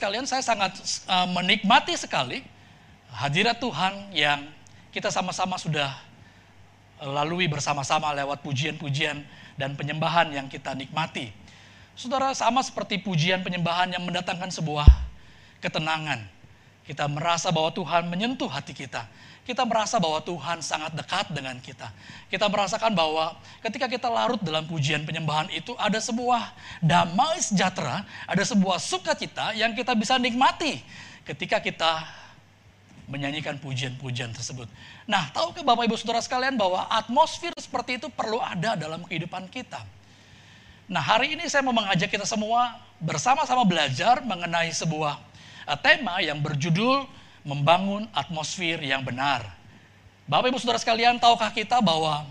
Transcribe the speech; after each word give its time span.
sekalian, 0.00 0.24
saya 0.24 0.40
sangat 0.40 0.80
uh, 1.04 1.28
menikmati 1.28 1.92
sekali 1.92 2.40
hadirat 3.12 3.60
Tuhan 3.60 4.16
yang 4.16 4.48
kita 4.96 5.12
sama-sama 5.12 5.60
sudah 5.60 5.92
lalui 7.04 7.44
bersama-sama 7.52 8.16
lewat 8.16 8.40
pujian-pujian 8.40 9.20
dan 9.60 9.76
penyembahan 9.76 10.32
yang 10.32 10.48
kita 10.48 10.72
nikmati. 10.72 11.28
Saudara, 11.92 12.32
sama 12.32 12.64
seperti 12.64 12.96
pujian 13.04 13.44
penyembahan 13.44 13.92
yang 13.92 14.00
mendatangkan 14.00 14.48
sebuah 14.48 14.88
ketenangan. 15.60 16.24
Kita 16.88 17.04
merasa 17.04 17.52
bahwa 17.52 17.68
Tuhan 17.68 18.08
menyentuh 18.08 18.48
hati 18.48 18.72
kita 18.72 19.04
kita 19.50 19.66
merasa 19.66 19.98
bahwa 19.98 20.22
Tuhan 20.22 20.62
sangat 20.62 20.94
dekat 20.94 21.26
dengan 21.34 21.58
kita. 21.58 21.90
Kita 22.30 22.46
merasakan 22.46 22.94
bahwa 22.94 23.34
ketika 23.66 23.90
kita 23.90 24.06
larut 24.06 24.38
dalam 24.38 24.62
pujian 24.70 25.02
penyembahan 25.02 25.50
itu 25.50 25.74
ada 25.74 25.98
sebuah 25.98 26.54
damai 26.78 27.42
sejahtera, 27.42 28.06
ada 28.30 28.44
sebuah 28.46 28.78
sukacita 28.78 29.50
yang 29.58 29.74
kita 29.74 29.98
bisa 29.98 30.14
nikmati 30.22 30.78
ketika 31.26 31.58
kita 31.58 32.06
menyanyikan 33.10 33.58
pujian-pujian 33.58 34.30
tersebut. 34.30 34.70
Nah, 35.10 35.26
tahukah 35.34 35.66
Bapak 35.66 35.90
Ibu 35.90 35.98
Saudara 35.98 36.22
sekalian 36.22 36.54
bahwa 36.54 36.86
atmosfer 36.86 37.50
seperti 37.58 37.98
itu 37.98 38.06
perlu 38.06 38.38
ada 38.38 38.78
dalam 38.78 39.02
kehidupan 39.02 39.50
kita. 39.50 39.82
Nah, 40.86 41.02
hari 41.02 41.34
ini 41.34 41.50
saya 41.50 41.66
mau 41.66 41.74
mengajak 41.74 42.06
kita 42.06 42.22
semua 42.22 42.78
bersama-sama 43.02 43.66
belajar 43.66 44.22
mengenai 44.22 44.70
sebuah 44.70 45.18
eh, 45.66 45.78
tema 45.82 46.22
yang 46.22 46.38
berjudul 46.38 47.18
membangun 47.42 48.06
atmosfer 48.12 48.80
yang 48.80 49.00
benar. 49.04 49.44
Bapak 50.30 50.52
Ibu 50.52 50.58
Saudara 50.62 50.78
sekalian, 50.78 51.18
tahukah 51.18 51.50
kita 51.50 51.82
bahwa 51.82 52.22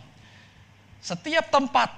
setiap 1.04 1.52
tempat, 1.52 1.92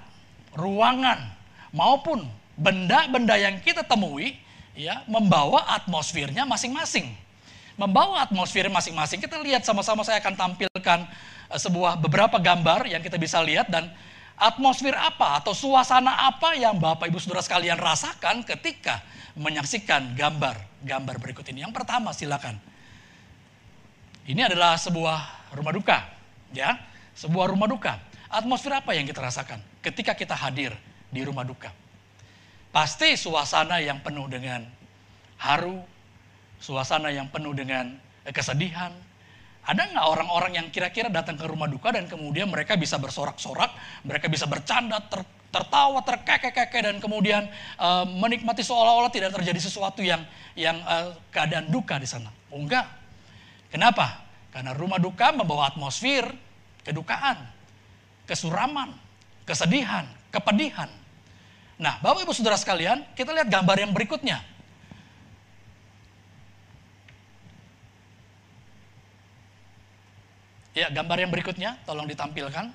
ruangan 0.54 1.30
maupun 1.74 2.26
benda-benda 2.58 3.38
yang 3.38 3.58
kita 3.62 3.82
temui 3.82 4.38
ya 4.78 5.04
membawa 5.08 5.66
atmosfernya 5.78 6.46
masing-masing. 6.46 7.10
Membawa 7.80 8.22
atmosfer 8.26 8.68
masing-masing. 8.70 9.18
Kita 9.22 9.40
lihat 9.42 9.66
sama-sama 9.66 10.06
saya 10.06 10.22
akan 10.22 10.36
tampilkan 10.38 11.00
eh, 11.50 11.60
sebuah 11.60 11.98
beberapa 11.98 12.38
gambar 12.38 12.86
yang 12.90 13.02
kita 13.02 13.18
bisa 13.18 13.42
lihat 13.42 13.72
dan 13.72 13.90
atmosfer 14.38 14.94
apa 14.94 15.38
atau 15.42 15.54
suasana 15.54 16.30
apa 16.30 16.58
yang 16.58 16.78
Bapak 16.78 17.10
Ibu 17.10 17.22
Saudara 17.22 17.46
sekalian 17.46 17.78
rasakan 17.78 18.42
ketika 18.42 19.06
menyaksikan 19.38 20.18
gambar-gambar 20.18 21.16
berikut 21.22 21.46
ini. 21.54 21.66
Yang 21.66 21.74
pertama 21.78 22.10
silakan. 22.12 22.71
Ini 24.30 24.46
adalah 24.46 24.78
sebuah 24.78 25.52
rumah 25.58 25.74
duka, 25.74 25.98
ya, 26.54 26.78
sebuah 27.18 27.50
rumah 27.50 27.66
duka. 27.66 27.98
Atmosfer 28.32 28.72
apa 28.72 28.96
yang 28.96 29.04
kita 29.04 29.20
rasakan 29.20 29.60
ketika 29.84 30.16
kita 30.16 30.38
hadir 30.38 30.72
di 31.12 31.26
rumah 31.26 31.44
duka? 31.44 31.74
Pasti 32.72 33.20
suasana 33.20 33.84
yang 33.84 34.00
penuh 34.00 34.32
dengan 34.32 34.64
haru, 35.42 35.84
suasana 36.62 37.12
yang 37.12 37.28
penuh 37.28 37.52
dengan 37.52 37.92
kesedihan. 38.30 38.94
Ada 39.62 39.94
nggak 39.94 40.08
orang-orang 40.08 40.58
yang 40.58 40.68
kira-kira 40.72 41.12
datang 41.12 41.38
ke 41.38 41.46
rumah 41.46 41.68
duka 41.68 41.92
dan 41.92 42.08
kemudian 42.08 42.48
mereka 42.48 42.80
bisa 42.80 42.98
bersorak-sorak, 42.98 43.74
mereka 44.08 44.26
bisa 44.32 44.48
bercanda, 44.48 44.98
ter, 45.06 45.22
tertawa, 45.52 46.02
terkeke-keke 46.02 46.80
dan 46.82 46.96
kemudian 46.98 47.46
uh, 47.78 48.08
menikmati 48.08 48.64
seolah-olah 48.64 49.12
tidak 49.12 49.36
terjadi 49.36 49.60
sesuatu 49.60 50.02
yang 50.02 50.24
yang 50.56 50.80
uh, 50.88 51.14
keadaan 51.30 51.70
duka 51.70 52.00
di 52.00 52.08
sana. 52.08 52.32
Oh, 52.50 52.58
enggak. 52.58 53.01
Kenapa? 53.72 54.28
Karena 54.52 54.76
rumah 54.76 55.00
duka 55.00 55.32
membawa 55.32 55.72
atmosfer 55.72 56.28
kedukaan, 56.84 57.40
kesuraman, 58.28 58.92
kesedihan, 59.48 60.04
kepedihan. 60.28 60.92
Nah, 61.80 61.98
Bapak 62.04 62.28
Ibu 62.28 62.36
Saudara 62.36 62.60
sekalian, 62.60 63.08
kita 63.16 63.32
lihat 63.32 63.48
gambar 63.48 63.80
yang 63.80 63.96
berikutnya. 63.96 64.44
Ya, 70.72 70.88
gambar 70.92 71.18
yang 71.24 71.32
berikutnya 71.32 71.80
tolong 71.88 72.08
ditampilkan. 72.12 72.72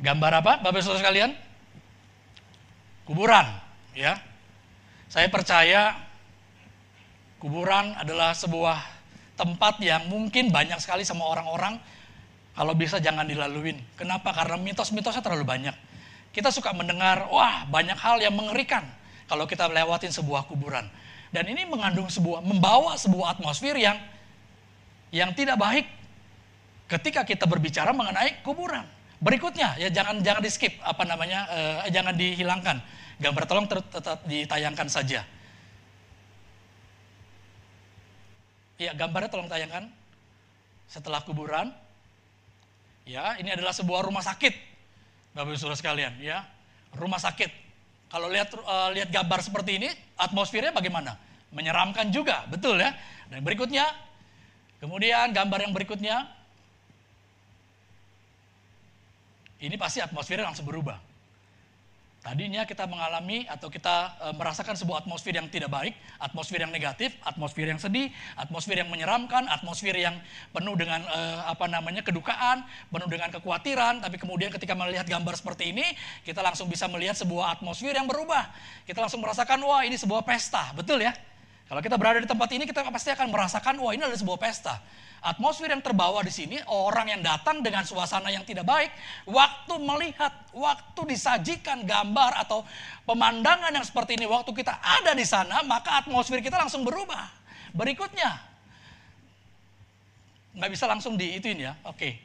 Gambar 0.00 0.32
apa, 0.38 0.52
Bapak 0.62 0.78
Ibu 0.78 0.86
Saudara 0.86 1.02
sekalian? 1.02 1.34
Kuburan, 3.06 3.46
ya. 3.94 4.18
Saya 5.06 5.30
percaya 5.30 5.94
kuburan 7.38 7.94
adalah 7.94 8.34
sebuah 8.34 8.82
tempat 9.38 9.78
yang 9.78 10.10
mungkin 10.10 10.50
banyak 10.50 10.82
sekali 10.82 11.06
sama 11.06 11.22
orang-orang 11.28 11.78
kalau 12.56 12.72
bisa 12.72 12.98
jangan 12.98 13.28
dilaluin. 13.28 13.78
Kenapa? 13.94 14.32
Karena 14.32 14.56
mitos-mitosnya 14.58 15.22
terlalu 15.22 15.44
banyak. 15.46 15.76
Kita 16.32 16.50
suka 16.50 16.72
mendengar, 16.72 17.28
wah 17.30 17.68
banyak 17.68 17.96
hal 17.96 18.18
yang 18.18 18.34
mengerikan 18.34 18.82
kalau 19.30 19.46
kita 19.46 19.68
lewatin 19.68 20.10
sebuah 20.10 20.48
kuburan. 20.48 20.88
Dan 21.30 21.46
ini 21.52 21.68
mengandung 21.68 22.08
sebuah, 22.08 22.40
membawa 22.40 22.96
sebuah 22.96 23.38
atmosfer 23.38 23.76
yang 23.76 24.00
yang 25.14 25.30
tidak 25.36 25.60
baik 25.60 25.86
ketika 26.90 27.22
kita 27.22 27.44
berbicara 27.46 27.94
mengenai 27.94 28.42
kuburan. 28.42 28.84
Berikutnya 29.22 29.78
ya 29.80 29.88
jangan 29.88 30.20
jangan 30.20 30.42
di 30.42 30.50
skip 30.52 30.76
apa 30.84 31.04
namanya 31.08 31.46
eh, 31.48 31.76
jangan 31.94 32.12
dihilangkan 32.16 32.76
Gambar 33.16 33.48
tolong 33.48 33.66
tetap 33.68 34.24
ditayangkan 34.28 34.88
saja. 34.92 35.24
Ya, 38.76 38.92
gambarnya 38.92 39.32
tolong 39.32 39.48
tayangkan. 39.48 39.88
Setelah 40.86 41.24
kuburan, 41.24 41.72
ya 43.08 43.34
ini 43.40 43.50
adalah 43.50 43.72
sebuah 43.72 44.04
rumah 44.04 44.22
sakit, 44.22 44.54
Bapak 45.34 45.50
Ibu 45.50 45.58
Saudara 45.58 45.80
sekalian, 45.80 46.14
ya 46.22 46.46
rumah 46.94 47.18
sakit. 47.18 47.50
Kalau 48.06 48.30
lihat 48.30 48.54
uh, 48.54 48.94
lihat 48.94 49.10
gambar 49.10 49.42
seperti 49.42 49.82
ini, 49.82 49.90
atmosfernya 50.14 50.70
bagaimana? 50.70 51.18
Menyeramkan 51.50 52.12
juga, 52.14 52.46
betul 52.46 52.78
ya. 52.78 52.94
Dan 53.26 53.42
berikutnya, 53.42 53.90
kemudian 54.78 55.34
gambar 55.34 55.66
yang 55.66 55.74
berikutnya, 55.74 56.16
ini 59.58 59.74
pasti 59.74 59.98
atmosfernya 60.04 60.46
langsung 60.46 60.68
berubah. 60.68 61.15
Tadinya 62.26 62.66
kita 62.66 62.90
mengalami 62.90 63.46
atau 63.46 63.70
kita 63.70 64.18
e, 64.18 64.26
merasakan 64.34 64.74
sebuah 64.74 65.06
atmosfer 65.06 65.30
yang 65.30 65.46
tidak 65.46 65.70
baik, 65.70 65.94
atmosfer 66.18 66.58
yang 66.58 66.74
negatif, 66.74 67.14
atmosfer 67.22 67.70
yang 67.70 67.78
sedih, 67.78 68.10
atmosfer 68.34 68.74
yang 68.74 68.90
menyeramkan, 68.90 69.46
atmosfer 69.46 69.94
yang 69.94 70.18
penuh 70.50 70.74
dengan 70.74 71.06
e, 71.06 71.20
apa 71.46 71.70
namanya 71.70 72.02
kedukaan, 72.02 72.66
penuh 72.90 73.06
dengan 73.06 73.30
kekhawatiran. 73.30 74.02
Tapi 74.02 74.18
kemudian 74.18 74.50
ketika 74.50 74.74
melihat 74.74 75.06
gambar 75.06 75.38
seperti 75.38 75.70
ini, 75.70 75.86
kita 76.26 76.42
langsung 76.42 76.66
bisa 76.66 76.90
melihat 76.90 77.14
sebuah 77.14 77.62
atmosfer 77.62 77.94
yang 77.94 78.10
berubah. 78.10 78.50
Kita 78.82 78.98
langsung 79.06 79.22
merasakan 79.22 79.62
wah 79.62 79.86
ini 79.86 79.94
sebuah 79.94 80.26
pesta, 80.26 80.74
betul 80.74 81.06
ya? 81.06 81.14
Kalau 81.66 81.80
kita 81.82 81.98
berada 81.98 82.22
di 82.22 82.28
tempat 82.30 82.48
ini, 82.54 82.62
kita 82.62 82.86
pasti 82.94 83.10
akan 83.10 83.26
merasakan 83.30 83.74
wah 83.82 83.90
ini 83.90 84.06
adalah 84.06 84.18
sebuah 84.18 84.38
pesta 84.38 84.78
atmosfer 85.26 85.66
yang 85.66 85.82
terbawa 85.82 86.22
di 86.22 86.30
sini, 86.30 86.62
orang 86.70 87.10
yang 87.10 87.20
datang 87.24 87.58
dengan 87.58 87.82
suasana 87.82 88.30
yang 88.30 88.46
tidak 88.46 88.62
baik, 88.62 88.94
waktu 89.26 89.74
melihat, 89.82 90.32
waktu 90.54 91.00
disajikan 91.08 91.82
gambar 91.82 92.46
atau 92.46 92.62
pemandangan 93.02 93.74
yang 93.74 93.82
seperti 93.82 94.14
ini, 94.14 94.30
waktu 94.30 94.54
kita 94.54 94.78
ada 94.78 95.16
di 95.18 95.26
sana, 95.26 95.66
maka 95.66 95.98
atmosfer 95.98 96.38
kita 96.38 96.54
langsung 96.54 96.86
berubah. 96.86 97.26
Berikutnya, 97.74 98.38
nggak 100.54 100.70
bisa 100.70 100.86
langsung 100.86 101.18
di 101.18 101.36
ituin 101.36 101.58
ya, 101.58 101.74
oke. 101.82 102.22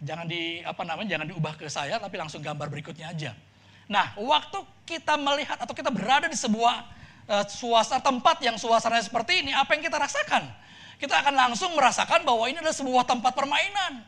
Jangan 0.00 0.24
di 0.24 0.64
apa 0.64 0.80
namanya, 0.80 1.20
jangan 1.20 1.26
diubah 1.28 1.54
ke 1.60 1.68
saya, 1.68 2.00
tapi 2.00 2.16
langsung 2.16 2.40
gambar 2.40 2.72
berikutnya 2.72 3.12
aja. 3.12 3.36
Nah, 3.84 4.16
waktu 4.16 4.64
kita 4.88 5.20
melihat 5.20 5.60
atau 5.60 5.76
kita 5.76 5.92
berada 5.92 6.24
di 6.24 6.38
sebuah 6.38 6.88
suasana 7.46 8.02
tempat 8.02 8.42
yang 8.42 8.58
suasananya 8.58 9.06
seperti 9.06 9.46
ini, 9.46 9.54
apa 9.54 9.78
yang 9.78 9.82
kita 9.86 9.96
rasakan? 9.96 10.50
kita 11.00 11.16
akan 11.24 11.34
langsung 11.34 11.72
merasakan 11.72 12.28
bahwa 12.28 12.44
ini 12.44 12.60
adalah 12.60 12.76
sebuah 12.76 13.08
tempat 13.08 13.32
permainan. 13.32 14.04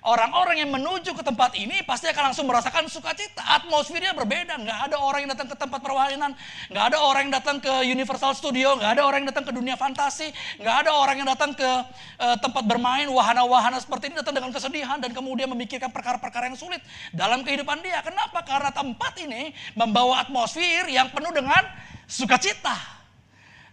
Orang-orang 0.00 0.64
yang 0.64 0.72
menuju 0.72 1.12
ke 1.12 1.20
tempat 1.20 1.52
ini 1.60 1.84
pasti 1.84 2.08
akan 2.08 2.32
langsung 2.32 2.48
merasakan 2.48 2.88
sukacita. 2.88 3.44
Atmosfernya 3.60 4.16
berbeda. 4.16 4.56
Nggak 4.56 4.78
ada 4.88 4.96
orang 4.96 5.28
yang 5.28 5.30
datang 5.36 5.52
ke 5.52 5.56
tempat 5.60 5.80
permainan. 5.84 6.32
Nggak 6.72 6.84
ada 6.94 6.98
orang 7.04 7.28
yang 7.28 7.34
datang 7.36 7.56
ke 7.60 7.72
Universal 7.84 8.32
Studio. 8.32 8.80
Nggak 8.80 8.96
ada 8.96 9.02
orang 9.04 9.18
yang 9.24 9.28
datang 9.28 9.44
ke 9.44 9.52
dunia 9.52 9.76
fantasi. 9.76 10.32
Nggak 10.56 10.76
ada 10.86 10.90
orang 10.96 11.16
yang 11.20 11.28
datang 11.28 11.52
ke 11.52 11.70
uh, 12.16 12.36
tempat 12.40 12.64
bermain, 12.64 13.04
wahana-wahana 13.12 13.76
seperti 13.76 14.08
ini 14.08 14.24
datang 14.24 14.40
dengan 14.40 14.50
kesedihan 14.56 14.96
dan 14.96 15.12
kemudian 15.12 15.52
memikirkan 15.52 15.92
perkara-perkara 15.92 16.48
yang 16.48 16.56
sulit 16.56 16.80
dalam 17.12 17.44
kehidupan 17.44 17.84
dia. 17.84 18.00
Kenapa? 18.00 18.40
Karena 18.40 18.72
tempat 18.72 19.20
ini 19.20 19.52
membawa 19.76 20.24
atmosfer 20.24 20.88
yang 20.88 21.12
penuh 21.12 21.32
dengan 21.34 21.60
sukacita. 22.08 22.99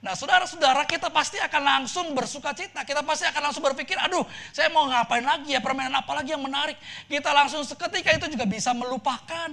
Nah 0.01 0.13
saudara-saudara 0.13 0.85
kita 0.85 1.09
pasti 1.09 1.41
akan 1.41 1.61
langsung 1.61 2.13
bersuka 2.13 2.53
cita. 2.53 2.85
Kita 2.85 3.01
pasti 3.01 3.25
akan 3.25 3.49
langsung 3.49 3.65
berpikir, 3.65 3.97
aduh 3.97 4.23
saya 4.53 4.69
mau 4.69 4.85
ngapain 4.85 5.25
lagi 5.25 5.57
ya, 5.57 5.61
permainan 5.61 5.97
apa 5.97 6.11
lagi 6.13 6.33
yang 6.33 6.43
menarik. 6.43 6.77
Kita 7.09 7.33
langsung 7.33 7.65
seketika 7.65 8.13
itu 8.13 8.29
juga 8.29 8.45
bisa 8.45 8.73
melupakan 8.77 9.49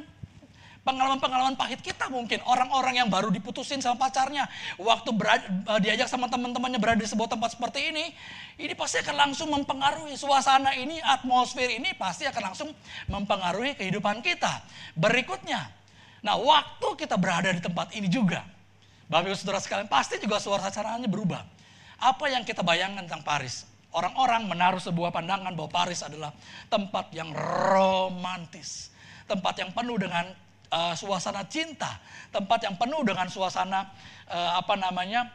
pengalaman-pengalaman 0.84 1.56
pahit 1.56 1.80
kita 1.80 2.12
mungkin. 2.12 2.44
Orang-orang 2.44 3.00
yang 3.00 3.08
baru 3.08 3.32
diputusin 3.32 3.80
sama 3.80 3.96
pacarnya. 3.96 4.44
Waktu 4.76 5.10
berada, 5.16 5.48
eh, 5.48 5.80
diajak 5.80 6.12
sama 6.12 6.28
teman-temannya 6.28 6.76
berada 6.76 7.00
di 7.00 7.08
sebuah 7.08 7.32
tempat 7.32 7.56
seperti 7.56 7.88
ini. 7.88 8.12
Ini 8.60 8.76
pasti 8.76 9.00
akan 9.00 9.16
langsung 9.16 9.48
mempengaruhi 9.48 10.12
suasana 10.12 10.76
ini, 10.76 11.00
atmosfer 11.00 11.72
ini 11.72 11.96
pasti 11.96 12.28
akan 12.28 12.52
langsung 12.52 12.68
mempengaruhi 13.08 13.80
kehidupan 13.80 14.20
kita. 14.20 14.60
Berikutnya, 14.92 15.72
Nah, 16.24 16.40
waktu 16.40 16.88
kita 16.96 17.20
berada 17.20 17.52
di 17.52 17.60
tempat 17.60 17.92
ini 17.92 18.08
juga, 18.08 18.40
Bapak 19.04 19.28
Ibu 19.28 19.36
Saudara 19.36 19.60
sekalian, 19.60 19.88
pasti 19.88 20.16
juga 20.16 20.40
suara 20.40 20.64
sasarannya 20.64 21.08
berubah. 21.08 21.44
Apa 22.00 22.32
yang 22.32 22.42
kita 22.42 22.64
bayangkan 22.64 23.04
tentang 23.04 23.24
Paris? 23.24 23.68
Orang-orang 23.94 24.50
menaruh 24.50 24.82
sebuah 24.82 25.14
pandangan 25.14 25.54
bahwa 25.54 25.70
Paris 25.70 26.02
adalah 26.02 26.34
tempat 26.66 27.14
yang 27.14 27.30
romantis. 27.36 28.90
Tempat 29.30 29.54
yang 29.62 29.70
penuh 29.70 29.96
dengan 30.00 30.34
uh, 30.72 30.94
suasana 30.98 31.46
cinta. 31.46 32.00
Tempat 32.34 32.66
yang 32.66 32.74
penuh 32.74 33.06
dengan 33.06 33.30
suasana 33.30 33.86
uh, 34.26 34.58
apa 34.58 34.74
namanya, 34.74 35.30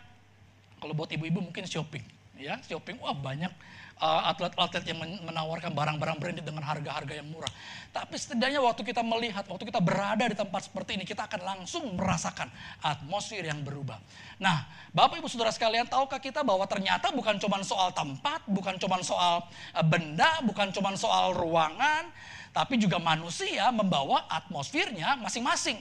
kalau 0.81 0.91
buat 0.91 1.07
ibu-ibu 1.13 1.39
mungkin 1.39 1.63
shopping. 1.63 2.03
ya 2.35 2.59
Shopping, 2.65 2.99
wah 2.99 3.15
banyak 3.15 3.51
atlet-atlet 3.99 4.83
yang 4.87 4.99
menawarkan 5.27 5.75
barang-barang 5.75 6.17
branded 6.23 6.45
dengan 6.47 6.63
harga-harga 6.63 7.19
yang 7.19 7.27
murah. 7.27 7.51
Tapi 7.91 8.15
setidaknya 8.15 8.63
waktu 8.63 8.87
kita 8.87 9.03
melihat, 9.03 9.43
waktu 9.51 9.67
kita 9.67 9.83
berada 9.83 10.23
di 10.23 10.35
tempat 10.39 10.71
seperti 10.71 10.95
ini, 10.95 11.03
kita 11.03 11.27
akan 11.27 11.41
langsung 11.43 11.83
merasakan 11.99 12.47
atmosfer 12.79 13.43
yang 13.43 13.59
berubah. 13.59 13.99
Nah, 14.39 14.63
Bapak 14.95 15.19
Ibu 15.19 15.27
Saudara 15.27 15.51
sekalian, 15.51 15.83
tahukah 15.83 16.23
kita 16.23 16.47
bahwa 16.47 16.63
ternyata 16.63 17.11
bukan 17.11 17.35
cuma 17.43 17.59
soal 17.59 17.91
tempat, 17.91 18.47
bukan 18.47 18.79
cuma 18.79 19.03
soal 19.03 19.43
eh, 19.75 19.83
benda, 19.83 20.39
bukan 20.47 20.71
cuma 20.71 20.95
soal 20.95 21.35
ruangan, 21.35 22.07
tapi 22.55 22.79
juga 22.79 22.97
manusia 23.03 23.67
membawa 23.69 24.23
atmosfernya 24.31 25.19
masing-masing. 25.19 25.77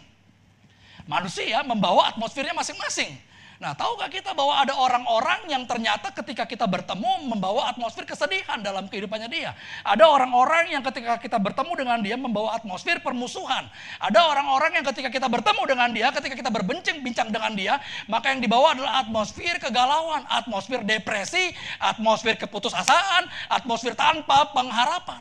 Manusia 1.08 1.64
membawa 1.64 2.10
atmosfernya 2.12 2.52
masing-masing. 2.52 3.27
Nah, 3.58 3.74
tahukah 3.74 4.06
kita 4.06 4.38
bahwa 4.38 4.54
ada 4.54 4.70
orang-orang 4.70 5.50
yang 5.50 5.66
ternyata 5.66 6.14
ketika 6.14 6.46
kita 6.46 6.62
bertemu 6.70 7.26
membawa 7.26 7.66
atmosfer 7.66 8.06
kesedihan 8.06 8.62
dalam 8.62 8.86
kehidupannya 8.86 9.26
dia. 9.26 9.50
Ada 9.82 10.06
orang-orang 10.06 10.70
yang 10.70 10.82
ketika 10.86 11.18
kita 11.18 11.42
bertemu 11.42 11.74
dengan 11.74 11.98
dia 11.98 12.14
membawa 12.14 12.54
atmosfer 12.54 13.02
permusuhan. 13.02 13.66
Ada 13.98 14.30
orang-orang 14.30 14.78
yang 14.78 14.86
ketika 14.94 15.10
kita 15.10 15.26
bertemu 15.26 15.62
dengan 15.66 15.90
dia, 15.90 16.14
ketika 16.14 16.38
kita 16.38 16.50
berbincang-bincang 16.54 17.34
dengan 17.34 17.52
dia, 17.58 17.74
maka 18.06 18.30
yang 18.30 18.38
dibawa 18.38 18.78
adalah 18.78 19.02
atmosfer 19.02 19.58
kegalauan, 19.58 20.22
atmosfer 20.30 20.86
depresi, 20.86 21.50
atmosfer 21.82 22.38
keputusasaan, 22.38 23.26
atmosfer 23.50 23.98
tanpa 23.98 24.54
pengharapan. 24.54 25.18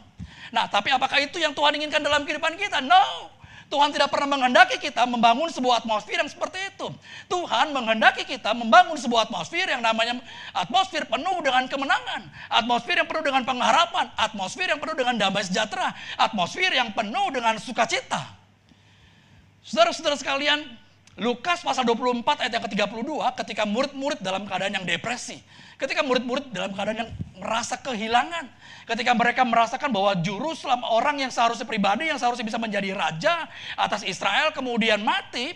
Nah, 0.54 0.69
tapi 0.69 0.94
apakah 0.94 1.18
itu 1.25 1.42
yang 1.42 1.57
Tuhan 1.57 1.74
inginkan 1.74 2.06
dalam 2.06 2.22
kehidupan 2.22 2.54
kita? 2.54 2.86
No. 2.86 3.37
Tuhan 3.68 3.92
tidak 3.92 4.08
pernah 4.08 4.40
menghendaki 4.40 4.80
kita 4.80 5.04
membangun 5.04 5.52
sebuah 5.52 5.84
atmosfer 5.84 6.16
yang 6.16 6.31
seperti 6.31 6.72
itu. 6.72 6.88
Tuhan 7.28 7.75
menghendaki 7.75 8.24
kita 8.24 8.56
membangun 8.56 8.96
sebuah 8.96 9.28
atmosfer 9.28 9.68
yang 9.68 9.84
namanya 9.84 10.24
atmosfer 10.56 11.04
penuh 11.04 11.38
dengan 11.44 11.68
kemenangan, 11.68 12.31
atmosfer 12.48 12.96
yang 12.96 13.08
penuh 13.12 13.24
dengan 13.28 13.44
pengharapan, 13.44 14.08
atmosfer 14.16 14.72
yang 14.72 14.80
penuh 14.80 14.96
dengan 14.96 15.16
damai 15.19 15.44
sejahtera, 15.44 15.92
atmosfer 16.16 16.72
yang 16.72 16.96
penuh 16.96 17.28
dengan 17.36 17.60
sukacita. 17.60 18.40
Saudara-saudara 19.68 20.16
sekalian, 20.16 20.63
Lukas 21.20 21.60
pasal 21.60 21.84
24 21.84 22.48
ayat 22.48 22.54
yang 22.56 22.63
ke-32 22.63 23.12
ketika 23.44 23.68
murid-murid 23.68 24.24
dalam 24.24 24.48
keadaan 24.48 24.80
yang 24.80 24.88
depresi. 24.88 25.44
Ketika 25.77 26.01
murid-murid 26.01 26.50
dalam 26.50 26.74
keadaan 26.74 27.06
yang 27.06 27.12
merasa 27.38 27.77
kehilangan. 27.77 28.50
Ketika 28.89 29.13
mereka 29.13 29.45
merasakan 29.45 29.94
bahwa 29.94 30.18
juru 30.19 30.57
selama 30.57 30.89
orang 30.89 31.21
yang 31.21 31.31
seharusnya 31.31 31.69
pribadi, 31.69 32.09
yang 32.09 32.18
seharusnya 32.18 32.45
bisa 32.45 32.59
menjadi 32.59 32.97
raja 32.97 33.45
atas 33.77 34.01
Israel, 34.03 34.51
kemudian 34.51 35.00
mati. 35.06 35.53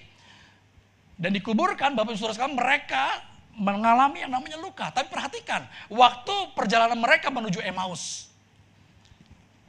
Dan 1.18 1.38
dikuburkan, 1.38 1.94
Bapak 1.94 2.18
Ibu 2.18 2.21
Saudara 2.21 2.50
mereka 2.50 3.21
mengalami 3.53 4.25
yang 4.25 4.33
namanya 4.33 4.57
luka. 4.57 4.89
Tapi 4.89 5.09
perhatikan, 5.09 5.65
waktu 5.89 6.33
perjalanan 6.57 6.97
mereka 6.97 7.29
menuju 7.29 7.62
Emmaus. 7.62 8.29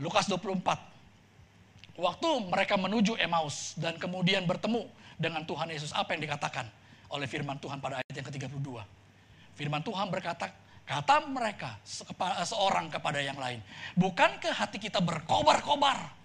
Lukas 0.00 0.25
24. 0.28 0.81
Waktu 1.93 2.28
mereka 2.49 2.81
menuju 2.81 3.20
Emmaus 3.20 3.76
dan 3.76 4.00
kemudian 4.00 4.49
bertemu 4.49 4.88
dengan 5.20 5.44
Tuhan 5.44 5.69
Yesus. 5.69 5.93
Apa 5.93 6.16
yang 6.16 6.25
dikatakan 6.25 6.64
oleh 7.12 7.28
firman 7.28 7.60
Tuhan 7.60 7.84
pada 7.84 8.00
ayat 8.00 8.14
yang 8.16 8.26
ke-32. 8.32 9.01
Firman 9.54 9.84
Tuhan 9.84 10.08
berkata, 10.08 10.62
Kata 10.82 11.22
mereka 11.31 11.78
seorang 12.43 12.90
kepada 12.90 13.22
yang 13.22 13.38
lain, 13.38 13.62
bukankah 13.94 14.50
hati 14.50 14.82
kita 14.82 14.99
berkobar-kobar? 14.99 16.20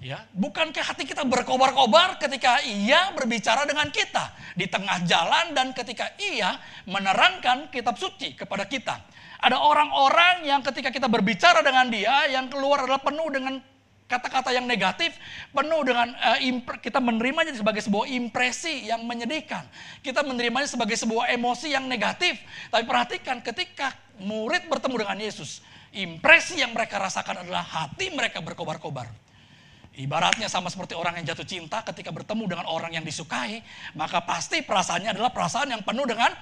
Ya, 0.00 0.24
bukankah 0.36 0.84
hati 0.84 1.04
kita 1.04 1.24
berkobar-kobar 1.24 2.16
ketika 2.20 2.60
ia 2.64 3.12
berbicara 3.12 3.64
dengan 3.68 3.88
kita 3.92 4.36
di 4.56 4.68
tengah 4.68 5.04
jalan 5.04 5.52
dan 5.52 5.72
ketika 5.76 6.12
ia 6.20 6.58
menerangkan 6.88 7.68
kitab 7.68 8.00
suci 8.00 8.36
kepada 8.36 8.64
kita? 8.64 9.04
Ada 9.44 9.60
orang-orang 9.60 10.48
yang 10.48 10.64
ketika 10.64 10.88
kita 10.88 11.08
berbicara 11.08 11.60
dengan 11.60 11.88
dia 11.92 12.24
yang 12.32 12.48
keluar 12.48 12.88
adalah 12.88 13.00
penuh 13.04 13.28
dengan 13.28 13.60
kata-kata 14.04 14.52
yang 14.52 14.68
negatif 14.68 15.16
penuh 15.50 15.80
dengan 15.80 16.12
uh, 16.12 16.38
kita 16.76 17.00
menerimanya 17.00 17.56
sebagai 17.56 17.80
sebuah 17.80 18.04
impresi 18.12 18.88
yang 18.88 19.02
menyedihkan. 19.08 19.64
Kita 20.04 20.20
menerimanya 20.20 20.68
sebagai 20.68 20.94
sebuah 20.94 21.32
emosi 21.32 21.72
yang 21.72 21.88
negatif. 21.88 22.36
Tapi 22.68 22.84
perhatikan 22.84 23.40
ketika 23.40 23.96
murid 24.20 24.68
bertemu 24.68 25.08
dengan 25.08 25.18
Yesus, 25.18 25.64
impresi 25.96 26.60
yang 26.60 26.76
mereka 26.76 27.00
rasakan 27.00 27.48
adalah 27.48 27.64
hati 27.64 28.12
mereka 28.12 28.44
berkobar-kobar. 28.44 29.08
Ibaratnya 29.94 30.50
sama 30.50 30.66
seperti 30.66 30.98
orang 30.98 31.22
yang 31.22 31.32
jatuh 31.32 31.46
cinta 31.46 31.78
ketika 31.86 32.10
bertemu 32.10 32.50
dengan 32.50 32.66
orang 32.66 32.90
yang 32.98 33.06
disukai, 33.06 33.62
maka 33.94 34.26
pasti 34.26 34.58
perasaannya 34.58 35.14
adalah 35.14 35.30
perasaan 35.30 35.70
yang 35.70 35.86
penuh 35.86 36.02
dengan 36.02 36.34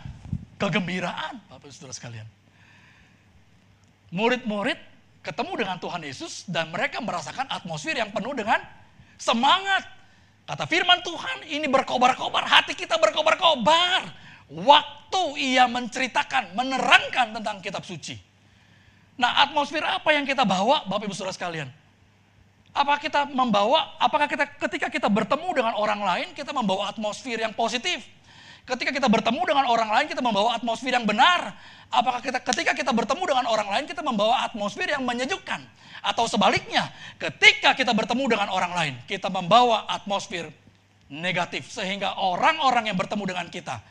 kegembiraan, 0.56 1.36
Bapak 1.52 1.68
Saudara 1.68 1.92
sekalian. 1.92 2.24
Murid-murid 4.08 4.91
ketemu 5.22 5.52
dengan 5.64 5.76
Tuhan 5.78 6.02
Yesus 6.02 6.44
dan 6.50 6.68
mereka 6.74 6.98
merasakan 6.98 7.46
atmosfer 7.46 7.94
yang 7.94 8.10
penuh 8.10 8.34
dengan 8.34 8.58
semangat. 9.16 9.86
Kata 10.42 10.66
firman 10.66 10.98
Tuhan, 11.06 11.46
ini 11.46 11.70
berkobar-kobar, 11.70 12.42
hati 12.44 12.74
kita 12.74 12.98
berkobar-kobar. 12.98 14.10
Waktu 14.52 15.22
ia 15.38 15.64
menceritakan, 15.70 16.52
menerangkan 16.58 17.38
tentang 17.38 17.62
kitab 17.62 17.86
suci. 17.86 18.18
Nah 19.16 19.46
atmosfer 19.46 19.80
apa 19.80 20.10
yang 20.10 20.26
kita 20.26 20.42
bawa 20.42 20.82
Bapak 20.84 21.06
Ibu 21.06 21.14
Saudara 21.14 21.32
sekalian? 21.32 21.70
Apa 22.72 22.98
kita 22.98 23.28
membawa, 23.28 23.94
apakah 24.00 24.26
kita 24.26 24.48
ketika 24.66 24.88
kita 24.90 25.06
bertemu 25.06 25.48
dengan 25.54 25.74
orang 25.78 26.00
lain, 26.02 26.28
kita 26.34 26.50
membawa 26.50 26.90
atmosfer 26.90 27.38
yang 27.38 27.54
positif? 27.54 28.02
Ketika 28.62 28.94
kita 28.94 29.10
bertemu 29.10 29.42
dengan 29.42 29.66
orang 29.66 29.90
lain, 29.90 30.06
kita 30.06 30.22
membawa 30.22 30.54
atmosfer 30.54 30.94
yang 30.94 31.02
benar. 31.02 31.58
Apakah 31.90 32.22
kita 32.22 32.38
ketika 32.38 32.72
kita 32.78 32.94
bertemu 32.94 33.34
dengan 33.34 33.46
orang 33.50 33.68
lain, 33.68 33.84
kita 33.90 34.06
membawa 34.06 34.46
atmosfer 34.46 34.86
yang 34.86 35.02
menyejukkan? 35.02 35.66
Atau 35.98 36.30
sebaliknya, 36.30 36.94
ketika 37.18 37.74
kita 37.74 37.90
bertemu 37.90 38.38
dengan 38.38 38.48
orang 38.54 38.70
lain, 38.70 38.94
kita 39.10 39.26
membawa 39.34 39.90
atmosfer 39.90 40.46
negatif. 41.10 41.74
Sehingga 41.74 42.22
orang-orang 42.22 42.86
yang 42.86 42.94
bertemu 42.94 43.34
dengan 43.34 43.46
kita, 43.50 43.82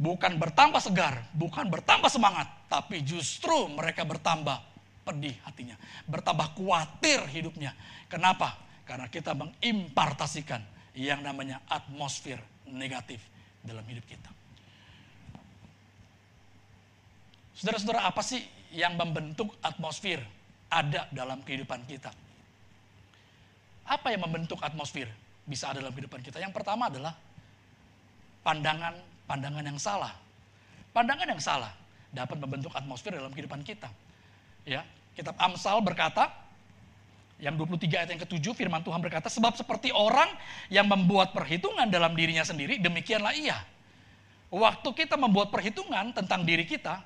bukan 0.00 0.40
bertambah 0.40 0.80
segar, 0.80 1.28
bukan 1.36 1.68
bertambah 1.68 2.08
semangat, 2.08 2.48
tapi 2.72 3.04
justru 3.04 3.68
mereka 3.76 4.08
bertambah 4.08 4.56
pedih 5.04 5.36
hatinya. 5.44 5.76
Bertambah 6.08 6.56
khawatir 6.56 7.28
hidupnya. 7.28 7.76
Kenapa? 8.08 8.56
Karena 8.88 9.04
kita 9.12 9.36
mengimpartasikan 9.36 10.64
yang 10.96 11.20
namanya 11.20 11.60
atmosfer 11.68 12.40
negatif 12.68 13.31
dalam 13.62 13.82
hidup 13.86 14.04
kita. 14.06 14.30
Saudara-saudara, 17.54 18.10
apa 18.10 18.22
sih 18.26 18.42
yang 18.74 18.98
membentuk 18.98 19.54
atmosfer 19.62 20.18
ada 20.66 21.06
dalam 21.14 21.38
kehidupan 21.46 21.86
kita? 21.86 22.10
Apa 23.86 24.10
yang 24.10 24.26
membentuk 24.26 24.58
atmosfer 24.62 25.06
bisa 25.46 25.70
ada 25.70 25.78
dalam 25.78 25.94
kehidupan 25.94 26.22
kita? 26.26 26.42
Yang 26.42 26.58
pertama 26.58 26.90
adalah 26.90 27.14
pandangan-pandangan 28.42 29.62
yang 29.62 29.78
salah. 29.78 30.10
Pandangan 30.90 31.28
yang 31.30 31.42
salah 31.42 31.72
dapat 32.10 32.36
membentuk 32.42 32.74
atmosfer 32.74 33.14
dalam 33.14 33.30
kehidupan 33.30 33.62
kita. 33.62 33.88
Ya, 34.66 34.82
kitab 35.14 35.38
Amsal 35.38 35.78
berkata, 35.86 36.41
yang 37.42 37.58
23 37.58 37.90
ayat 37.90 38.10
yang 38.14 38.22
ketujuh 38.22 38.54
firman 38.54 38.86
Tuhan 38.86 39.02
berkata, 39.02 39.26
sebab 39.26 39.58
seperti 39.58 39.90
orang 39.90 40.30
yang 40.70 40.86
membuat 40.86 41.34
perhitungan 41.34 41.90
dalam 41.90 42.14
dirinya 42.14 42.46
sendiri, 42.46 42.78
demikianlah 42.78 43.34
ia. 43.34 43.58
Waktu 44.54 44.86
kita 44.94 45.18
membuat 45.18 45.50
perhitungan 45.50 46.14
tentang 46.14 46.46
diri 46.46 46.62
kita, 46.62 47.02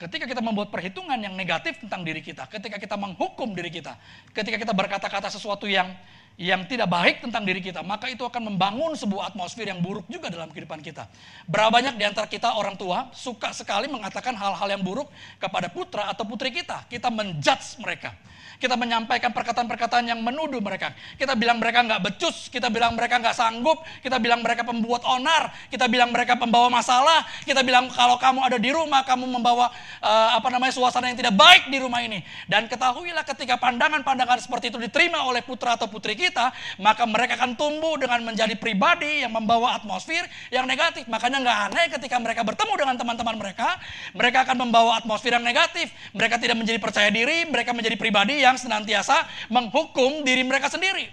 ketika 0.00 0.24
kita 0.24 0.40
membuat 0.40 0.72
perhitungan 0.72 1.20
yang 1.20 1.36
negatif 1.36 1.76
tentang 1.76 2.08
diri 2.08 2.24
kita, 2.24 2.48
ketika 2.48 2.80
kita 2.80 2.96
menghukum 2.96 3.52
diri 3.52 3.68
kita, 3.68 4.00
ketika 4.32 4.56
kita 4.56 4.72
berkata-kata 4.72 5.28
sesuatu 5.28 5.68
yang 5.68 5.92
yang 6.38 6.62
tidak 6.70 6.86
baik 6.86 7.18
tentang 7.18 7.42
diri 7.42 7.58
kita, 7.58 7.82
maka 7.82 8.06
itu 8.06 8.22
akan 8.22 8.54
membangun 8.54 8.94
sebuah 8.94 9.34
atmosfer 9.34 9.66
yang 9.66 9.82
buruk 9.82 10.06
juga 10.06 10.30
dalam 10.30 10.46
kehidupan 10.54 10.78
kita. 10.86 11.10
Berapa 11.50 11.74
banyak 11.74 11.98
di 11.98 12.06
antara 12.06 12.30
kita 12.30 12.54
orang 12.54 12.78
tua 12.78 13.10
suka 13.10 13.50
sekali 13.50 13.90
mengatakan 13.90 14.38
hal-hal 14.38 14.70
yang 14.70 14.86
buruk 14.86 15.10
kepada 15.42 15.66
putra 15.66 16.06
atau 16.06 16.22
putri 16.22 16.54
kita. 16.54 16.86
Kita 16.86 17.10
menjudge 17.10 17.82
mereka. 17.82 18.14
Kita 18.58 18.74
menyampaikan 18.74 19.30
perkataan-perkataan 19.30 20.10
yang 20.10 20.18
menuduh 20.18 20.58
mereka. 20.58 20.90
Kita 21.14 21.38
bilang 21.38 21.62
mereka 21.62 21.78
nggak 21.86 22.02
becus, 22.02 22.50
kita 22.50 22.66
bilang 22.66 22.98
mereka 22.98 23.22
nggak 23.22 23.34
sanggup, 23.38 23.86
kita 24.02 24.18
bilang 24.18 24.42
mereka 24.42 24.66
pembuat 24.66 25.06
onar, 25.06 25.54
kita 25.70 25.86
bilang 25.86 26.10
mereka 26.10 26.34
pembawa 26.34 26.66
masalah, 26.66 27.22
kita 27.46 27.62
bilang 27.62 27.86
kalau 27.94 28.18
kamu 28.18 28.42
ada 28.42 28.58
di 28.58 28.74
rumah, 28.74 29.06
kamu 29.06 29.30
membawa 29.30 29.70
uh, 30.02 30.34
apa 30.34 30.50
namanya 30.50 30.74
suasana 30.74 31.06
yang 31.06 31.18
tidak 31.18 31.38
baik 31.38 31.70
di 31.70 31.78
rumah 31.78 32.02
ini. 32.02 32.18
Dan 32.50 32.66
ketahuilah 32.66 33.22
ketika 33.22 33.62
pandangan-pandangan 33.62 34.42
seperti 34.42 34.74
itu 34.74 34.78
diterima 34.82 35.22
oleh 35.22 35.46
putra 35.46 35.78
atau 35.78 35.86
putri 35.86 36.18
kita, 36.18 36.27
kita, 36.28 36.52
maka 36.78 37.08
mereka 37.08 37.40
akan 37.40 37.56
tumbuh 37.56 37.96
dengan 37.96 38.20
menjadi 38.22 38.52
pribadi 38.54 39.24
yang 39.24 39.32
membawa 39.32 39.80
atmosfer 39.80 40.28
yang 40.52 40.68
negatif. 40.68 41.08
Makanya 41.08 41.40
nggak 41.40 41.58
aneh 41.72 41.86
ketika 41.96 42.16
mereka 42.20 42.44
bertemu 42.44 42.74
dengan 42.76 42.94
teman-teman 43.00 43.36
mereka, 43.40 43.80
mereka 44.12 44.44
akan 44.44 44.56
membawa 44.68 45.00
atmosfer 45.00 45.32
yang 45.32 45.42
negatif. 45.42 45.88
Mereka 46.12 46.36
tidak 46.36 46.56
menjadi 46.60 46.78
percaya 46.78 47.08
diri, 47.08 47.48
mereka 47.48 47.72
menjadi 47.72 47.96
pribadi 47.96 48.44
yang 48.44 48.60
senantiasa 48.60 49.24
menghukum 49.48 50.22
diri 50.22 50.44
mereka 50.44 50.68
sendiri. 50.68 51.08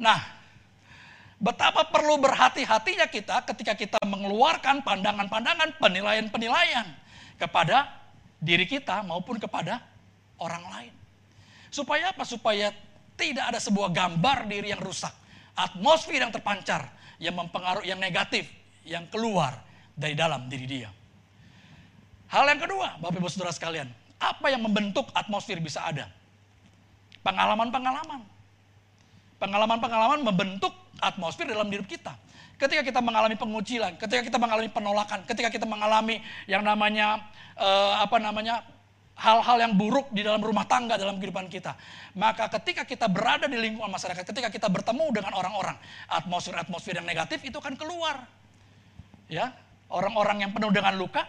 Nah, 0.00 0.16
betapa 1.36 1.84
perlu 1.92 2.16
berhati-hatinya 2.16 3.04
kita 3.12 3.44
ketika 3.52 3.76
kita 3.76 4.00
mengeluarkan 4.04 4.80
pandangan-pandangan, 4.80 5.76
penilaian-penilaian 5.76 6.88
kepada 7.36 8.00
diri 8.40 8.64
kita 8.64 9.04
maupun 9.04 9.36
kepada 9.36 9.84
orang 10.40 10.64
lain. 10.72 10.94
Supaya 11.68 12.10
apa? 12.10 12.24
Supaya 12.24 12.72
tidak 13.20 13.52
ada 13.52 13.60
sebuah 13.60 13.92
gambar 13.92 14.48
diri 14.48 14.72
yang 14.72 14.80
rusak. 14.80 15.12
Atmosfer 15.52 16.16
yang 16.16 16.32
terpancar, 16.32 16.88
yang 17.20 17.36
mempengaruhi, 17.36 17.92
yang 17.92 18.00
negatif, 18.00 18.48
yang 18.88 19.04
keluar 19.12 19.60
dari 19.92 20.16
dalam 20.16 20.48
diri 20.48 20.64
dia. 20.64 20.88
Hal 22.32 22.48
yang 22.48 22.62
kedua, 22.64 22.96
Bapak 22.96 23.20
Ibu 23.20 23.28
Saudara 23.28 23.52
sekalian, 23.52 23.92
apa 24.16 24.48
yang 24.48 24.64
membentuk 24.64 25.12
atmosfer 25.12 25.60
bisa 25.60 25.84
ada? 25.84 26.08
Pengalaman-pengalaman. 27.20 28.24
Pengalaman-pengalaman 29.36 30.24
membentuk 30.24 30.72
atmosfer 31.00 31.44
dalam 31.44 31.68
diri 31.68 31.84
kita. 31.84 32.16
Ketika 32.56 32.84
kita 32.84 33.00
mengalami 33.00 33.36
pengucilan, 33.40 33.96
ketika 33.96 34.20
kita 34.20 34.36
mengalami 34.36 34.68
penolakan, 34.68 35.24
ketika 35.24 35.48
kita 35.48 35.64
mengalami 35.64 36.20
yang 36.44 36.60
namanya 36.60 37.24
uh, 37.56 38.04
apa 38.04 38.20
namanya 38.20 38.60
hal-hal 39.20 39.56
yang 39.60 39.76
buruk 39.76 40.08
di 40.16 40.24
dalam 40.24 40.40
rumah 40.40 40.64
tangga 40.64 40.96
dalam 40.96 41.20
kehidupan 41.20 41.52
kita. 41.52 41.76
Maka 42.16 42.48
ketika 42.56 42.88
kita 42.88 43.04
berada 43.04 43.44
di 43.44 43.60
lingkungan 43.60 43.92
masyarakat, 43.92 44.24
ketika 44.24 44.48
kita 44.48 44.72
bertemu 44.72 45.12
dengan 45.12 45.36
orang-orang, 45.36 45.76
atmosfer-atmosfer 46.08 46.96
yang 46.96 47.04
negatif 47.04 47.44
itu 47.44 47.60
akan 47.60 47.76
keluar. 47.76 48.24
Ya, 49.28 49.52
orang-orang 49.92 50.48
yang 50.48 50.50
penuh 50.56 50.72
dengan 50.72 50.96
luka, 50.96 51.28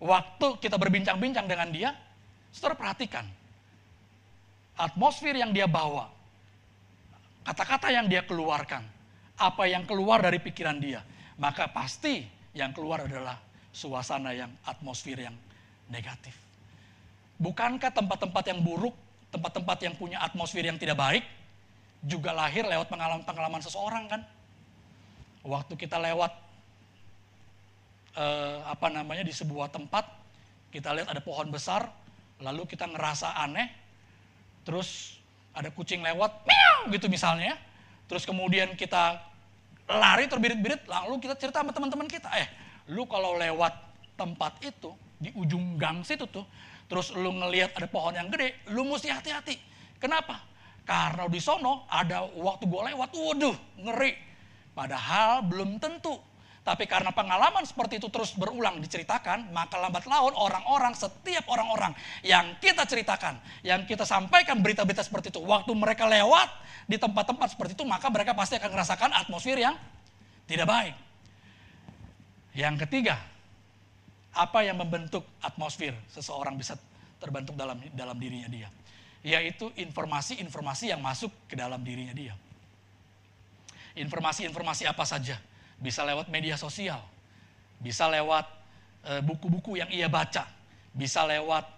waktu 0.00 0.58
kita 0.58 0.80
berbincang-bincang 0.80 1.46
dengan 1.46 1.68
dia, 1.70 1.90
saudara 2.50 2.74
perhatikan. 2.74 3.28
Atmosfer 4.74 5.36
yang 5.36 5.52
dia 5.52 5.68
bawa, 5.68 6.08
kata-kata 7.44 7.92
yang 7.92 8.08
dia 8.08 8.24
keluarkan, 8.24 8.82
apa 9.36 9.64
yang 9.68 9.84
keluar 9.84 10.24
dari 10.24 10.40
pikiran 10.40 10.80
dia, 10.80 11.04
maka 11.36 11.68
pasti 11.70 12.24
yang 12.56 12.72
keluar 12.72 13.04
adalah 13.04 13.36
suasana 13.70 14.32
yang 14.32 14.50
atmosfer 14.64 15.20
yang 15.20 15.36
negatif. 15.92 16.41
Bukankah 17.40 17.90
tempat-tempat 17.92 18.44
yang 18.50 18.60
buruk, 18.60 18.94
tempat-tempat 19.32 19.78
yang 19.84 19.94
punya 19.96 20.20
atmosfer 20.20 20.64
yang 20.64 20.76
tidak 20.76 20.98
baik, 20.98 21.24
juga 22.02 22.34
lahir 22.34 22.66
lewat 22.66 22.90
pengalaman-pengalaman 22.90 23.62
seseorang 23.62 24.04
kan? 24.10 24.20
Waktu 25.42 25.74
kita 25.74 25.98
lewat 25.98 26.32
eh, 28.18 28.58
apa 28.66 28.86
namanya 28.92 29.24
di 29.26 29.34
sebuah 29.34 29.72
tempat, 29.72 30.04
kita 30.72 30.92
lihat 30.94 31.08
ada 31.10 31.22
pohon 31.22 31.48
besar, 31.48 31.88
lalu 32.40 32.66
kita 32.66 32.88
ngerasa 32.88 33.38
aneh, 33.38 33.70
terus 34.66 35.18
ada 35.52 35.68
kucing 35.68 36.00
lewat, 36.00 36.32
meow 36.48 36.88
gitu 36.90 37.06
misalnya, 37.12 37.58
terus 38.08 38.24
kemudian 38.24 38.72
kita 38.78 39.20
lari 39.86 40.30
terbirit-birit, 40.30 40.88
lalu 40.88 41.20
kita 41.20 41.34
cerita 41.36 41.60
sama 41.60 41.74
teman-teman 41.74 42.08
kita, 42.08 42.30
eh, 42.38 42.48
lu 42.88 43.04
kalau 43.04 43.36
lewat 43.36 43.74
tempat 44.16 44.58
itu 44.64 44.94
di 45.20 45.30
ujung 45.36 45.76
gang 45.78 46.02
situ 46.02 46.24
tuh, 46.30 46.46
terus 46.92 47.08
lu 47.16 47.32
ngelihat 47.32 47.72
ada 47.72 47.88
pohon 47.88 48.12
yang 48.12 48.28
gede, 48.28 48.68
lu 48.68 48.84
mesti 48.84 49.08
hati-hati. 49.08 49.56
Kenapa? 49.96 50.44
Karena 50.84 51.24
di 51.24 51.40
sono 51.40 51.88
ada 51.88 52.28
waktu 52.28 52.68
gue 52.68 52.82
lewat, 52.92 53.16
waduh 53.16 53.56
ngeri. 53.80 54.12
Padahal 54.76 55.40
belum 55.40 55.80
tentu. 55.80 56.20
Tapi 56.62 56.84
karena 56.84 57.10
pengalaman 57.10 57.64
seperti 57.64 57.96
itu 57.96 58.12
terus 58.12 58.36
berulang 58.36 58.78
diceritakan, 58.78 59.50
maka 59.50 59.80
lambat 59.80 60.04
laun 60.04 60.36
orang-orang, 60.36 60.92
setiap 60.92 61.48
orang-orang 61.48 61.96
yang 62.22 62.54
kita 62.60 62.84
ceritakan, 62.84 63.40
yang 63.64 63.82
kita 63.88 64.04
sampaikan 64.04 64.60
berita-berita 64.60 65.02
seperti 65.02 65.32
itu, 65.32 65.42
waktu 65.42 65.72
mereka 65.74 66.06
lewat 66.06 66.52
di 66.86 67.00
tempat-tempat 67.00 67.56
seperti 67.56 67.72
itu, 67.74 67.82
maka 67.88 68.06
mereka 68.12 68.36
pasti 68.36 68.60
akan 68.60 68.68
merasakan 68.68 69.10
atmosfer 69.10 69.58
yang 69.58 69.74
tidak 70.46 70.68
baik. 70.70 70.94
Yang 72.54 72.86
ketiga, 72.86 73.16
apa 74.32 74.64
yang 74.64 74.80
membentuk 74.80 75.28
atmosfer 75.44 75.92
seseorang 76.08 76.56
bisa 76.56 76.76
terbentuk 77.20 77.52
dalam 77.52 77.76
dalam 77.92 78.16
dirinya 78.16 78.48
dia? 78.48 78.68
Yaitu 79.22 79.70
informasi-informasi 79.78 80.90
yang 80.90 80.98
masuk 80.98 81.30
ke 81.46 81.54
dalam 81.54 81.78
dirinya 81.84 82.16
dia. 82.16 82.34
Informasi-informasi 83.94 84.88
apa 84.88 85.04
saja? 85.04 85.36
Bisa 85.76 86.02
lewat 86.02 86.32
media 86.32 86.56
sosial, 86.56 87.04
bisa 87.78 88.08
lewat 88.08 88.48
eh, 89.06 89.20
buku-buku 89.20 89.78
yang 89.78 89.90
ia 89.92 90.08
baca, 90.08 90.48
bisa 90.96 91.28
lewat 91.28 91.68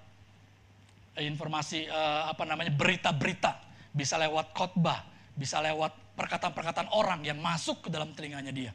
eh, 1.18 1.26
informasi 1.26 1.90
uh, 1.90 2.30
apa 2.30 2.46
namanya 2.46 2.70
berita-berita, 2.70 3.60
bisa 3.90 4.14
lewat 4.16 4.54
khotbah, 4.54 5.02
bisa 5.34 5.58
lewat 5.58 5.90
perkataan-perkataan 6.14 6.94
orang 6.94 7.26
yang 7.26 7.36
masuk 7.42 7.86
ke 7.86 7.88
dalam 7.90 8.14
telinganya 8.14 8.54
dia 8.54 8.72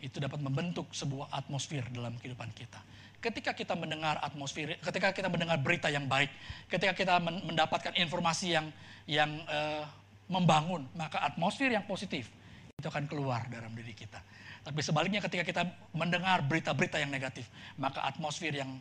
itu 0.00 0.22
dapat 0.22 0.38
membentuk 0.38 0.90
sebuah 0.94 1.30
atmosfer 1.34 1.82
dalam 1.90 2.14
kehidupan 2.18 2.50
kita. 2.54 2.78
Ketika 3.18 3.50
kita 3.50 3.74
mendengar 3.74 4.22
atmosfer, 4.22 4.78
ketika 4.78 5.10
kita 5.10 5.26
mendengar 5.26 5.58
berita 5.58 5.90
yang 5.90 6.06
baik, 6.06 6.30
ketika 6.70 6.94
kita 6.94 7.18
mendapatkan 7.18 7.90
informasi 7.98 8.54
yang 8.54 8.66
yang 9.10 9.30
uh, 9.50 9.82
membangun, 10.30 10.86
maka 10.94 11.18
atmosfer 11.26 11.66
yang 11.66 11.82
positif 11.82 12.30
itu 12.78 12.86
akan 12.86 13.10
keluar 13.10 13.42
dalam 13.50 13.74
diri 13.74 13.90
kita. 13.90 14.22
Tapi 14.62 14.80
sebaliknya 14.86 15.18
ketika 15.18 15.42
kita 15.42 15.62
mendengar 15.90 16.46
berita-berita 16.46 17.02
yang 17.02 17.10
negatif, 17.10 17.50
maka 17.74 18.06
atmosfer 18.06 18.54
yang 18.54 18.78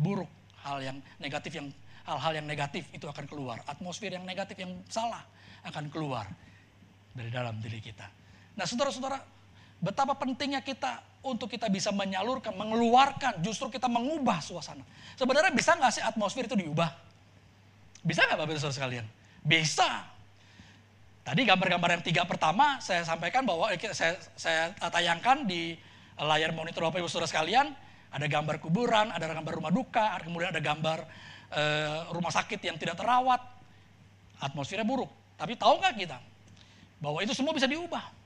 buruk, 0.00 0.30
hal 0.64 0.80
yang 0.80 0.96
negatif 1.20 1.52
yang 1.60 1.68
hal-hal 2.08 2.32
yang 2.40 2.46
negatif 2.48 2.88
itu 2.92 3.04
akan 3.04 3.28
keluar. 3.28 3.60
Atmosfer 3.68 4.12
yang 4.12 4.24
negatif 4.24 4.56
yang 4.56 4.72
salah 4.88 5.24
akan 5.64 5.92
keluar 5.92 6.24
dari 7.12 7.28
dalam 7.28 7.60
diri 7.60 7.80
kita. 7.80 8.06
Nah, 8.54 8.64
saudara-saudara, 8.68 9.18
Betapa 9.84 10.16
pentingnya 10.16 10.64
kita 10.64 11.04
untuk 11.20 11.52
kita 11.52 11.68
bisa 11.68 11.92
menyalurkan, 11.92 12.56
mengeluarkan, 12.56 13.44
justru 13.44 13.68
kita 13.68 13.84
mengubah 13.84 14.40
suasana. 14.40 14.80
Sebenarnya 15.12 15.52
bisa 15.52 15.76
nggak 15.76 15.92
sih 15.92 16.00
atmosfer 16.00 16.48
itu 16.48 16.56
diubah? 16.56 16.88
Bisa 18.00 18.24
nggak 18.24 18.40
Bapak 18.40 18.56
Saudara 18.56 18.76
sekalian? 18.80 19.04
Bisa. 19.44 20.08
Tadi 21.20 21.44
gambar-gambar 21.44 22.00
yang 22.00 22.04
tiga 22.04 22.24
pertama 22.24 22.80
saya 22.80 23.04
sampaikan 23.04 23.44
bahwa 23.44 23.68
eh, 23.72 23.80
saya, 23.92 24.16
saya 24.36 24.72
tayangkan 24.76 25.44
di 25.44 25.76
layar 26.16 26.56
monitor 26.56 26.88
Bapak 26.88 27.04
Ibu 27.04 27.08
Saudara 27.12 27.28
sekalian. 27.28 27.68
Ada 28.08 28.24
gambar 28.24 28.64
kuburan, 28.64 29.12
ada 29.12 29.26
gambar 29.26 29.52
rumah 29.58 29.74
duka, 29.74 30.14
kemudian 30.22 30.54
ada 30.54 30.62
gambar 30.62 31.02
e, 31.50 31.62
rumah 32.14 32.30
sakit 32.30 32.62
yang 32.62 32.78
tidak 32.78 32.94
terawat. 32.94 33.42
Atmosfernya 34.38 34.86
buruk. 34.86 35.10
Tapi 35.34 35.58
tahu 35.58 35.82
nggak 35.82 35.94
kita 35.98 36.18
bahwa 37.02 37.18
itu 37.26 37.34
semua 37.34 37.50
bisa 37.50 37.66
diubah? 37.66 38.23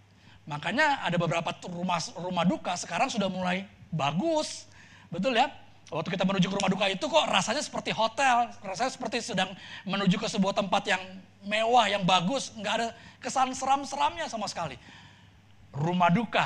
Makanya 0.49 1.05
ada 1.05 1.17
beberapa 1.21 1.53
rumah 1.69 2.01
rumah 2.17 2.45
duka 2.49 2.73
sekarang 2.81 3.13
sudah 3.13 3.29
mulai 3.29 3.69
bagus. 3.93 4.65
Betul 5.13 5.37
ya? 5.37 5.53
Waktu 5.89 6.09
kita 6.17 6.25
menuju 6.25 6.49
ke 6.49 6.57
rumah 6.57 6.73
duka 6.73 6.89
itu 6.89 7.05
kok 7.05 7.25
rasanya 7.29 7.61
seperti 7.65 7.93
hotel, 7.93 8.53
rasanya 8.61 8.93
seperti 8.93 9.25
sedang 9.25 9.53
menuju 9.89 10.21
ke 10.21 10.29
sebuah 10.29 10.57
tempat 10.57 10.85
yang 10.85 11.01
mewah, 11.45 11.89
yang 11.89 12.05
bagus, 12.05 12.53
nggak 12.57 12.75
ada 12.77 12.89
kesan 13.25 13.57
seram-seramnya 13.57 14.29
sama 14.29 14.45
sekali. 14.49 14.77
Rumah 15.73 16.13
duka, 16.13 16.45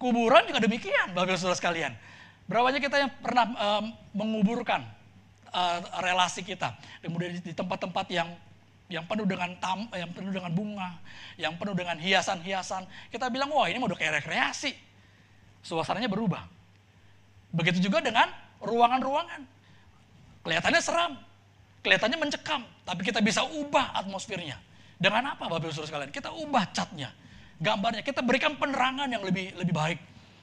kuburan 0.00 0.48
juga 0.48 0.60
demikian, 0.64 1.12
Bapak 1.12 1.36
Saudara 1.36 1.56
sekalian. 1.56 1.92
Berapa 2.48 2.72
banyak 2.72 2.80
kita 2.80 2.96
yang 2.96 3.12
pernah 3.20 3.44
um, 3.60 3.84
menguburkan 4.16 4.80
uh, 5.52 5.78
relasi 6.00 6.40
kita, 6.40 6.72
kemudian 7.04 7.36
di 7.44 7.52
tempat-tempat 7.52 8.08
yang 8.08 8.28
yang 8.88 9.04
penuh 9.04 9.28
dengan 9.28 9.52
tam, 9.60 9.84
yang 9.92 10.08
penuh 10.16 10.32
dengan 10.32 10.52
bunga, 10.52 10.96
yang 11.36 11.54
penuh 11.60 11.76
dengan 11.76 12.00
hiasan-hiasan. 12.00 12.88
Kita 13.12 13.28
bilang, 13.28 13.52
wah 13.52 13.68
ini 13.68 13.76
mau 13.76 13.88
kayak 13.92 14.24
rekreasi. 14.24 14.72
Suasananya 15.60 16.08
berubah. 16.08 16.48
Begitu 17.52 17.88
juga 17.88 18.00
dengan 18.00 18.32
ruangan-ruangan. 18.64 19.44
Kelihatannya 20.44 20.80
seram, 20.80 21.12
kelihatannya 21.84 22.16
mencekam, 22.16 22.64
tapi 22.88 23.04
kita 23.04 23.20
bisa 23.20 23.44
ubah 23.44 23.92
atmosfernya. 23.92 24.56
Dengan 24.98 25.36
apa 25.36 25.46
Bapak 25.46 25.70
Ibu 25.70 25.84
sekalian? 25.84 26.10
Kita 26.10 26.34
ubah 26.34 26.64
catnya, 26.74 27.12
gambarnya, 27.60 28.02
kita 28.02 28.24
berikan 28.24 28.58
penerangan 28.58 29.06
yang 29.06 29.22
lebih 29.22 29.54
lebih 29.54 29.70
baik. 29.70 29.98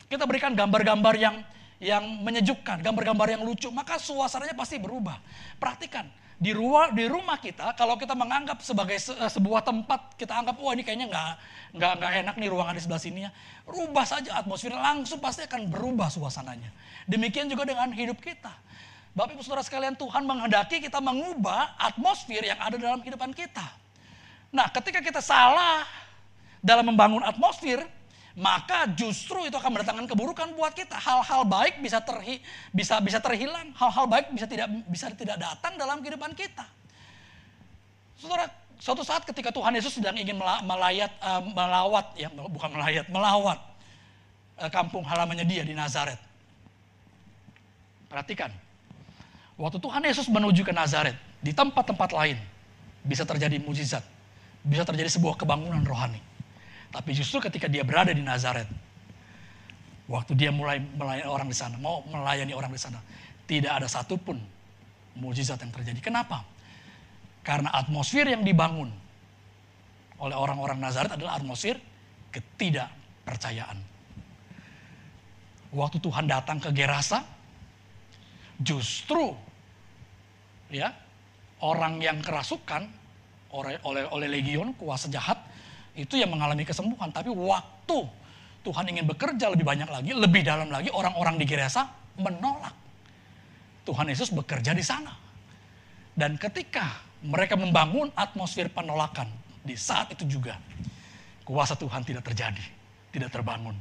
Kita 0.08 0.24
berikan 0.30 0.54
gambar-gambar 0.56 1.14
yang 1.18 1.36
yang 1.82 2.08
menyejukkan, 2.24 2.80
gambar-gambar 2.80 3.36
yang 3.36 3.44
lucu, 3.44 3.68
maka 3.68 4.00
suasananya 4.00 4.56
pasti 4.56 4.80
berubah. 4.80 5.20
Perhatikan, 5.60 6.08
di 6.36 6.52
rumah 6.52 6.92
di 6.92 7.08
rumah 7.08 7.40
kita 7.40 7.72
kalau 7.80 7.96
kita 7.96 8.12
menganggap 8.12 8.60
sebagai 8.60 9.00
se, 9.00 9.16
eh, 9.16 9.32
sebuah 9.32 9.64
tempat 9.64 10.20
kita 10.20 10.36
anggap 10.36 10.60
wah 10.60 10.76
ini 10.76 10.84
kayaknya 10.84 11.08
nggak 11.08 11.32
nggak 11.80 11.92
nggak 11.96 12.12
enak 12.28 12.36
nih 12.36 12.50
ruangan 12.52 12.76
di 12.76 12.82
sebelah 12.84 13.02
sini 13.02 13.20
ya. 13.24 13.32
Rubah 13.64 14.06
saja 14.06 14.44
atmosfer 14.44 14.76
langsung 14.76 15.24
pasti 15.24 15.48
akan 15.48 15.72
berubah 15.72 16.12
suasananya. 16.12 16.70
Demikian 17.08 17.48
juga 17.48 17.64
dengan 17.64 17.88
hidup 17.96 18.20
kita. 18.20 18.52
Bapak 19.16 19.40
Ibu 19.40 19.48
Saudara 19.48 19.64
sekalian 19.64 19.96
Tuhan 19.96 20.28
menghendaki 20.28 20.84
kita 20.84 21.00
mengubah 21.00 21.80
atmosfer 21.80 22.44
yang 22.44 22.60
ada 22.60 22.76
dalam 22.76 23.00
kehidupan 23.00 23.32
kita. 23.32 23.64
Nah, 24.52 24.68
ketika 24.76 25.00
kita 25.00 25.24
salah 25.24 25.88
dalam 26.60 26.92
membangun 26.92 27.24
atmosfer, 27.24 27.80
maka 28.36 28.84
justru 29.00 29.48
itu 29.48 29.56
akan 29.56 29.80
mendatangkan 29.80 30.12
keburukan 30.12 30.52
buat 30.60 30.76
kita. 30.76 31.00
Hal-hal 31.00 31.48
baik 31.48 31.80
bisa 31.80 32.04
terhi, 32.04 32.44
bisa 32.76 33.00
bisa 33.00 33.24
terhilang, 33.24 33.72
hal-hal 33.80 34.06
baik 34.12 34.36
bisa 34.36 34.44
tidak 34.44 34.68
bisa 34.92 35.08
tidak 35.16 35.40
datang 35.40 35.80
dalam 35.80 36.04
kehidupan 36.04 36.36
kita. 36.36 36.68
Saudara, 38.20 38.52
suatu 38.76 39.08
saat 39.08 39.24
ketika 39.24 39.56
Tuhan 39.56 39.72
Yesus 39.80 39.96
sedang 39.96 40.20
ingin 40.20 40.36
melayat, 40.68 41.16
uh, 41.24 41.48
melawat, 41.48 42.12
ya 42.20 42.28
bukan 42.28 42.76
melayat, 42.76 43.08
melawat 43.08 43.60
uh, 44.60 44.68
kampung 44.68 45.08
halamannya 45.08 45.48
dia 45.48 45.64
di 45.64 45.72
Nazaret. 45.72 46.20
Perhatikan, 48.12 48.52
waktu 49.56 49.80
Tuhan 49.80 50.04
Yesus 50.04 50.28
menuju 50.28 50.68
ke 50.68 50.76
Nazaret, 50.76 51.16
di 51.40 51.56
tempat-tempat 51.56 52.12
lain 52.12 52.36
bisa 53.00 53.24
terjadi 53.24 53.64
mujizat, 53.64 54.04
bisa 54.60 54.84
terjadi 54.84 55.08
sebuah 55.08 55.40
kebangunan 55.40 55.88
rohani. 55.88 56.35
Tapi 56.96 57.12
justru 57.12 57.44
ketika 57.44 57.68
dia 57.68 57.84
berada 57.84 58.16
di 58.16 58.24
Nazaret, 58.24 58.72
waktu 60.08 60.32
dia 60.32 60.48
mulai 60.48 60.80
melayani 60.80 61.28
orang 61.28 61.48
di 61.52 61.58
sana, 61.58 61.76
mau 61.76 62.08
melayani 62.08 62.56
orang 62.56 62.72
di 62.72 62.80
sana, 62.80 63.04
tidak 63.44 63.84
ada 63.84 63.88
satupun 63.92 64.40
mujizat 65.20 65.60
yang 65.60 65.76
terjadi. 65.76 66.00
Kenapa? 66.00 66.48
Karena 67.44 67.76
atmosfer 67.76 68.32
yang 68.32 68.48
dibangun 68.48 68.88
oleh 70.24 70.36
orang-orang 70.40 70.80
Nazaret 70.80 71.12
adalah 71.20 71.36
atmosfer 71.36 71.76
ketidakpercayaan. 72.32 73.76
Waktu 75.76 76.00
Tuhan 76.00 76.32
datang 76.32 76.64
ke 76.64 76.72
Gerasa, 76.72 77.28
justru 78.56 79.36
ya 80.72 80.96
orang 81.60 82.00
yang 82.00 82.24
kerasukan 82.24 82.88
oleh 83.52 83.84
oleh, 83.84 84.08
oleh 84.08 84.28
legion 84.32 84.72
kuasa 84.80 85.12
jahat 85.12 85.36
itu 85.96 86.20
yang 86.20 86.30
mengalami 86.30 86.68
kesembuhan. 86.68 87.10
Tapi 87.10 87.32
waktu 87.32 88.00
Tuhan 88.68 88.86
ingin 88.92 89.08
bekerja 89.08 89.48
lebih 89.50 89.64
banyak 89.64 89.88
lagi, 89.88 90.12
lebih 90.12 90.44
dalam 90.44 90.68
lagi, 90.68 90.92
orang-orang 90.92 91.40
di 91.40 91.46
Gerasa 91.48 91.88
menolak. 92.20 92.76
Tuhan 93.88 94.10
Yesus 94.12 94.34
bekerja 94.34 94.76
di 94.76 94.84
sana. 94.84 95.14
Dan 96.16 96.36
ketika 96.36 97.04
mereka 97.24 97.56
membangun 97.56 98.12
atmosfer 98.16 98.68
penolakan, 98.72 99.30
di 99.66 99.74
saat 99.74 100.14
itu 100.14 100.26
juga 100.26 100.58
kuasa 101.46 101.78
Tuhan 101.78 102.02
tidak 102.02 102.26
terjadi, 102.26 102.66
tidak 103.14 103.30
terbangun. 103.34 103.78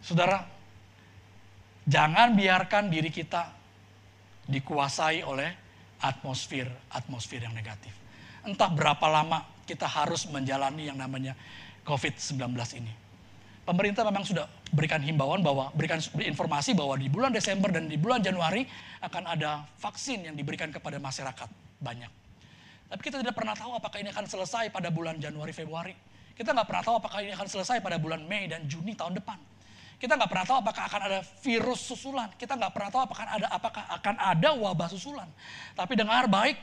Saudara, 0.00 0.40
jangan 1.84 2.32
biarkan 2.32 2.88
diri 2.88 3.12
kita 3.12 3.52
dikuasai 4.48 5.20
oleh 5.20 5.52
atmosfer-atmosfer 6.00 7.44
yang 7.44 7.52
negatif. 7.52 7.92
Entah 8.46 8.70
berapa 8.72 9.06
lama 9.06 9.44
kita 9.68 9.86
harus 9.86 10.26
menjalani 10.26 10.88
yang 10.88 10.98
namanya 10.98 11.36
COVID-19 11.84 12.40
ini. 12.80 12.92
Pemerintah 13.60 14.02
memang 14.02 14.26
sudah 14.26 14.48
berikan 14.74 14.98
himbauan 14.98 15.44
bahwa 15.44 15.70
berikan 15.76 16.00
informasi 16.18 16.74
bahwa 16.74 16.98
di 16.98 17.06
bulan 17.06 17.30
Desember 17.30 17.70
dan 17.70 17.86
di 17.86 17.94
bulan 18.00 18.18
Januari 18.18 18.66
akan 19.04 19.30
ada 19.30 19.62
vaksin 19.78 20.26
yang 20.26 20.34
diberikan 20.34 20.72
kepada 20.74 20.98
masyarakat 20.98 21.46
banyak. 21.78 22.10
Tapi 22.90 23.00
kita 23.04 23.22
tidak 23.22 23.38
pernah 23.38 23.54
tahu 23.54 23.78
apakah 23.78 24.02
ini 24.02 24.10
akan 24.10 24.26
selesai 24.26 24.74
pada 24.74 24.90
bulan 24.90 25.22
Januari 25.22 25.54
Februari. 25.54 25.94
Kita 26.34 26.50
nggak 26.50 26.66
pernah 26.66 26.82
tahu 26.82 26.94
apakah 26.98 27.22
ini 27.22 27.30
akan 27.36 27.46
selesai 27.46 27.78
pada 27.78 28.00
bulan 28.00 28.26
Mei 28.26 28.50
dan 28.50 28.66
Juni 28.66 28.98
tahun 28.98 29.22
depan. 29.22 29.38
Kita 30.00 30.16
nggak 30.16 30.30
pernah 30.32 30.46
tahu 30.48 30.58
apakah 30.64 30.82
akan 30.88 31.00
ada 31.06 31.20
virus 31.44 31.84
susulan. 31.84 32.32
Kita 32.34 32.56
nggak 32.56 32.72
pernah 32.72 32.90
tahu 32.90 33.02
apakah 33.04 33.24
ada 33.28 33.46
apakah 33.52 33.84
akan 34.00 34.14
ada 34.16 34.48
wabah 34.56 34.88
susulan. 34.88 35.28
Tapi 35.76 35.92
dengar 35.94 36.24
baik, 36.26 36.56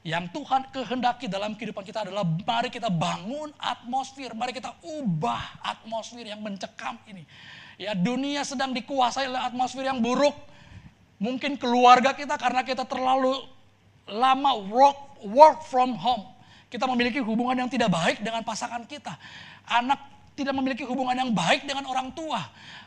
yang 0.00 0.32
Tuhan 0.32 0.72
kehendaki 0.72 1.28
dalam 1.28 1.52
kehidupan 1.52 1.84
kita 1.84 2.08
adalah 2.08 2.24
mari 2.24 2.72
kita 2.72 2.88
bangun 2.88 3.52
atmosfer, 3.60 4.32
mari 4.32 4.56
kita 4.56 4.72
ubah 4.80 5.60
atmosfer 5.60 6.24
yang 6.24 6.40
mencekam 6.40 6.96
ini. 7.04 7.28
Ya 7.76 7.92
dunia 7.92 8.40
sedang 8.44 8.72
dikuasai 8.72 9.28
oleh 9.28 9.40
atmosfer 9.40 9.84
yang 9.84 10.00
buruk. 10.00 10.32
Mungkin 11.20 11.60
keluarga 11.60 12.16
kita 12.16 12.40
karena 12.40 12.64
kita 12.64 12.88
terlalu 12.88 13.44
lama 14.08 14.56
work 14.72 15.20
work 15.28 15.68
from 15.68 15.92
home. 16.00 16.24
Kita 16.72 16.88
memiliki 16.88 17.20
hubungan 17.20 17.66
yang 17.66 17.68
tidak 17.68 17.92
baik 17.92 18.24
dengan 18.24 18.40
pasangan 18.40 18.88
kita. 18.88 19.20
Anak 19.68 20.00
tidak 20.38 20.54
memiliki 20.56 20.86
hubungan 20.86 21.12
yang 21.12 21.30
baik 21.34 21.66
dengan 21.68 21.84
orang 21.90 22.14
tua. 22.16 22.40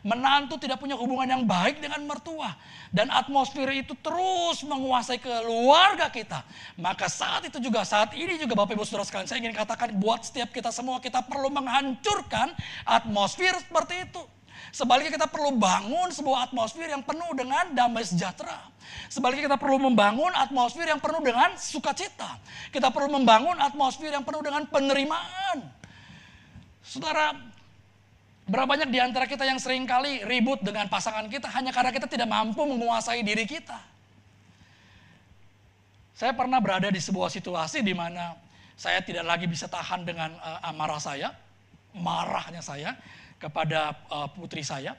Menantu 0.03 0.57
tidak 0.59 0.81
punya 0.81 0.97
hubungan 0.97 1.27
yang 1.27 1.43
baik 1.45 1.79
dengan 1.79 2.03
mertua. 2.07 2.55
Dan 2.89 3.13
atmosfer 3.13 3.69
itu 3.71 3.93
terus 3.99 4.65
menguasai 4.65 5.21
keluarga 5.21 6.09
kita. 6.09 6.43
Maka 6.75 7.07
saat 7.07 7.47
itu 7.47 7.61
juga, 7.61 7.85
saat 7.87 8.11
ini 8.17 8.35
juga 8.41 8.57
Bapak 8.57 8.73
Ibu 8.75 8.83
Saudara 8.83 9.05
sekalian, 9.05 9.29
saya 9.29 9.39
ingin 9.43 9.55
katakan 9.55 9.95
buat 9.95 10.25
setiap 10.25 10.49
kita 10.51 10.73
semua, 10.73 10.99
kita 10.99 11.21
perlu 11.23 11.51
menghancurkan 11.53 12.51
atmosfer 12.83 13.53
seperti 13.63 14.07
itu. 14.11 14.23
Sebaliknya 14.73 15.21
kita 15.21 15.29
perlu 15.29 15.53
bangun 15.53 16.09
sebuah 16.09 16.49
atmosfer 16.49 16.89
yang 16.89 17.05
penuh 17.05 17.29
dengan 17.37 17.69
damai 17.77 18.01
sejahtera. 18.01 18.73
Sebaliknya 19.05 19.53
kita 19.53 19.59
perlu 19.61 19.77
membangun 19.77 20.33
atmosfer 20.33 20.87
yang 20.87 20.97
penuh 20.97 21.21
dengan 21.21 21.53
sukacita. 21.59 22.41
Kita 22.73 22.89
perlu 22.89 23.21
membangun 23.21 23.59
atmosfer 23.61 24.09
yang 24.09 24.25
penuh 24.25 24.41
dengan 24.41 24.65
penerimaan. 24.65 25.82
Saudara, 26.83 27.31
berapa 28.43 28.67
banyak 28.67 28.91
di 28.91 28.99
antara 28.99 29.23
kita 29.23 29.47
yang 29.47 29.55
sering 29.55 29.87
kali 29.87 30.27
ribut 30.27 30.59
dengan 30.59 30.91
pasangan 30.91 31.31
kita 31.31 31.47
hanya 31.55 31.71
karena 31.71 31.95
kita 31.95 32.11
tidak 32.11 32.27
mampu 32.27 32.59
menguasai 32.67 33.23
diri 33.23 33.47
kita. 33.47 33.79
Saya 36.13 36.35
pernah 36.35 36.59
berada 36.59 36.91
di 36.91 36.99
sebuah 36.99 37.31
situasi 37.31 37.81
di 37.81 37.95
mana 37.95 38.35
saya 38.75 38.99
tidak 38.99 39.23
lagi 39.23 39.47
bisa 39.47 39.65
tahan 39.71 40.03
dengan 40.03 40.35
uh, 40.37 40.69
amarah 40.69 40.99
saya, 40.99 41.31
marahnya 41.95 42.59
saya 42.59 42.93
kepada 43.39 43.95
uh, 44.11 44.27
putri 44.29 44.61
saya 44.61 44.93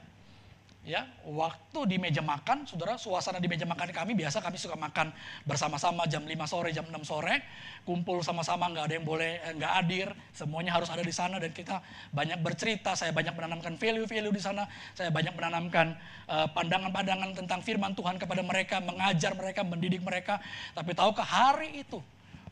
ya 0.85 1.01
waktu 1.25 1.89
di 1.89 1.97
meja 1.97 2.21
makan 2.21 2.69
saudara 2.69 2.93
suasana 2.93 3.41
di 3.41 3.49
meja 3.49 3.65
makan 3.65 3.89
kami 3.89 4.13
biasa 4.13 4.37
kami 4.37 4.61
suka 4.61 4.77
makan 4.77 5.09
bersama-sama 5.41 6.05
jam 6.05 6.21
5 6.21 6.29
sore 6.45 6.69
jam 6.69 6.85
6 6.85 7.01
sore 7.01 7.41
kumpul 7.81 8.21
sama-sama 8.21 8.69
nggak 8.69 8.85
ada 8.85 8.93
yang 8.93 9.03
boleh 9.03 9.41
eh, 9.41 9.53
nggak 9.57 9.71
hadir 9.81 10.07
semuanya 10.29 10.77
harus 10.77 10.85
ada 10.93 11.01
di 11.01 11.09
sana 11.09 11.41
dan 11.41 11.49
kita 11.49 11.81
banyak 12.13 12.37
bercerita 12.37 12.93
saya 12.93 13.09
banyak 13.09 13.33
menanamkan 13.33 13.81
value-value 13.81 14.29
di 14.29 14.41
sana 14.45 14.69
saya 14.93 15.09
banyak 15.09 15.33
menanamkan 15.33 15.97
pandangan 16.25 16.53
pandangan-pandangan 16.53 17.29
tentang 17.33 17.59
firman 17.65 17.97
Tuhan 17.97 18.21
kepada 18.21 18.45
mereka 18.45 18.77
mengajar 18.77 19.33
mereka 19.33 19.65
mendidik 19.65 20.05
mereka 20.05 20.37
tapi 20.77 20.93
tahukah 20.93 21.25
hari 21.25 21.81
itu 21.81 21.97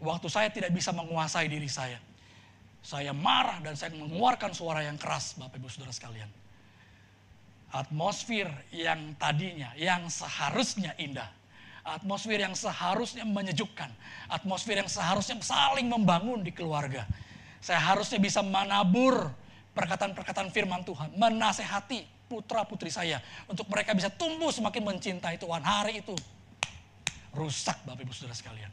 waktu 0.01 0.27
saya 0.27 0.49
tidak 0.49 0.73
bisa 0.73 0.89
menguasai 0.89 1.45
diri 1.45 1.69
saya. 1.69 2.01
Saya 2.83 3.15
marah 3.15 3.63
dan 3.63 3.79
saya 3.79 3.95
mengeluarkan 3.95 4.51
suara 4.51 4.83
yang 4.83 4.99
keras 4.99 5.39
Bapak 5.39 5.55
Ibu 5.55 5.71
Saudara 5.71 5.95
sekalian 5.95 6.27
atmosfer 7.73 8.45
yang 8.69 9.17
tadinya, 9.17 9.73
yang 9.73 10.05
seharusnya 10.05 10.93
indah. 11.01 11.27
Atmosfer 11.83 12.39
yang 12.39 12.55
seharusnya 12.55 13.27
menyejukkan. 13.27 13.91
Atmosfer 14.31 14.79
yang 14.79 14.87
seharusnya 14.87 15.35
saling 15.43 15.89
membangun 15.89 16.39
di 16.45 16.53
keluarga. 16.53 17.03
Saya 17.59 17.81
harusnya 17.81 18.21
bisa 18.21 18.39
menabur 18.39 19.27
perkataan-perkataan 19.75 20.53
firman 20.53 20.85
Tuhan. 20.87 21.11
Menasehati 21.19 22.29
putra 22.31 22.63
putri 22.63 22.87
saya. 22.87 23.19
Untuk 23.51 23.67
mereka 23.67 23.91
bisa 23.91 24.07
tumbuh 24.07 24.53
semakin 24.53 24.95
mencintai 24.95 25.35
Tuhan. 25.35 25.59
Hari 25.59 25.99
itu 25.99 26.15
rusak 27.35 27.83
Bapak 27.83 28.05
Ibu 28.05 28.13
Saudara 28.15 28.37
sekalian. 28.37 28.71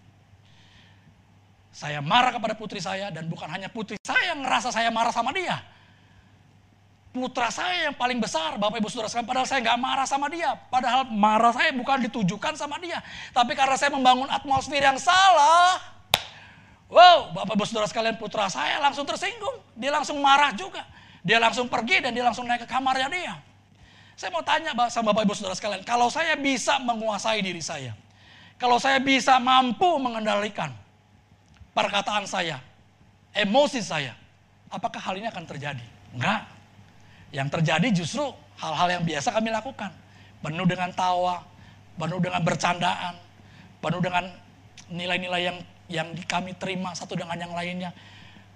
Saya 1.75 1.99
marah 1.99 2.31
kepada 2.31 2.55
putri 2.55 2.79
saya 2.79 3.11
dan 3.11 3.27
bukan 3.27 3.49
hanya 3.51 3.73
putri 3.73 3.99
saya 4.07 4.35
yang 4.35 4.43
ngerasa 4.43 4.71
saya 4.75 4.91
marah 4.91 5.15
sama 5.15 5.31
dia 5.31 5.63
putra 7.11 7.51
saya 7.51 7.91
yang 7.91 7.97
paling 7.99 8.23
besar, 8.23 8.55
Bapak 8.55 8.79
Ibu 8.79 8.87
Saudara 8.87 9.11
sekalian, 9.11 9.27
padahal 9.27 9.47
saya 9.51 9.61
nggak 9.67 9.79
marah 9.83 10.07
sama 10.07 10.31
dia. 10.31 10.55
Padahal 10.71 11.11
marah 11.11 11.51
saya 11.51 11.75
bukan 11.75 12.07
ditujukan 12.07 12.55
sama 12.55 12.79
dia. 12.79 13.03
Tapi 13.35 13.59
karena 13.59 13.75
saya 13.75 13.91
membangun 13.91 14.31
atmosfer 14.31 14.79
yang 14.79 14.95
salah, 14.97 15.83
wow, 16.87 17.35
Bapak 17.35 17.59
Ibu 17.59 17.65
Saudara 17.67 17.91
sekalian, 17.91 18.15
putra 18.15 18.47
saya 18.47 18.79
langsung 18.79 19.03
tersinggung. 19.03 19.59
Dia 19.75 19.91
langsung 19.91 20.23
marah 20.23 20.55
juga. 20.55 20.87
Dia 21.21 21.43
langsung 21.43 21.67
pergi 21.67 22.01
dan 22.01 22.15
dia 22.15 22.25
langsung 22.25 22.47
naik 22.47 22.65
ke 22.65 22.69
kamarnya 22.71 23.11
dia. 23.11 23.35
Saya 24.15 24.31
mau 24.31 24.47
tanya 24.47 24.71
sama 24.93 25.11
Bapak 25.11 25.27
Ibu 25.27 25.35
Saudara 25.35 25.59
sekalian, 25.59 25.83
kalau 25.83 26.07
saya 26.13 26.39
bisa 26.39 26.79
menguasai 26.79 27.43
diri 27.43 27.61
saya, 27.65 27.97
kalau 28.61 28.79
saya 28.79 29.03
bisa 29.03 29.41
mampu 29.41 29.99
mengendalikan 29.99 30.71
perkataan 31.75 32.29
saya, 32.29 32.61
emosi 33.33 33.81
saya, 33.81 34.13
apakah 34.69 35.01
hal 35.01 35.17
ini 35.17 35.27
akan 35.27 35.45
terjadi? 35.49 35.85
Enggak. 36.13 36.60
Yang 37.31 37.49
terjadi 37.59 37.89
justru 37.95 38.27
hal-hal 38.59 39.01
yang 39.01 39.05
biasa 39.07 39.31
kami 39.31 39.49
lakukan. 39.55 39.91
Penuh 40.41 40.67
dengan 40.67 40.91
tawa, 40.91 41.45
penuh 41.95 42.19
dengan 42.19 42.41
bercandaan, 42.43 43.15
penuh 43.79 44.01
dengan 44.03 44.25
nilai-nilai 44.91 45.43
yang 45.47 45.59
yang 45.91 46.09
kami 46.27 46.55
terima 46.55 46.95
satu 46.95 47.19
dengan 47.19 47.39
yang 47.39 47.53
lainnya. 47.55 47.91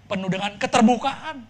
Penuh 0.07 0.31
dengan 0.31 0.55
keterbukaan. 0.59 1.43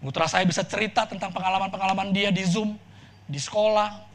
Putra 0.00 0.28
saya 0.30 0.44
bisa 0.46 0.62
cerita 0.62 1.08
tentang 1.08 1.34
pengalaman-pengalaman 1.34 2.14
dia 2.14 2.30
di 2.30 2.44
Zoom, 2.46 2.78
di 3.26 3.40
sekolah. 3.40 4.06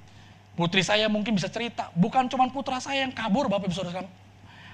Putri 0.55 0.83
saya 0.85 1.07
mungkin 1.07 1.35
bisa 1.35 1.47
cerita. 1.47 1.89
Bukan 1.95 2.27
cuma 2.31 2.47
putra 2.51 2.77
saya 2.79 3.03
yang 3.07 3.11
kabur, 3.11 3.47
Bapak 3.51 3.71
Ibu 3.71 3.75
Saudara. 3.75 4.05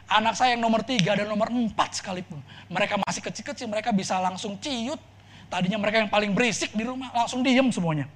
Anak 0.08 0.39
saya 0.39 0.56
yang 0.56 0.63
nomor 0.63 0.84
tiga 0.84 1.15
dan 1.15 1.28
nomor 1.28 1.52
empat 1.52 2.00
sekalipun. 2.00 2.39
Mereka 2.71 3.00
masih 3.04 3.21
kecil-kecil, 3.23 3.67
mereka 3.67 3.91
bisa 3.91 4.19
langsung 4.19 4.56
ciut. 4.60 5.00
Tadinya 5.47 5.79
mereka 5.79 6.03
yang 6.03 6.12
paling 6.12 6.36
berisik 6.36 6.75
di 6.75 6.83
rumah, 6.83 7.07
langsung 7.15 7.39
diem 7.39 7.71
semuanya. 7.71 8.07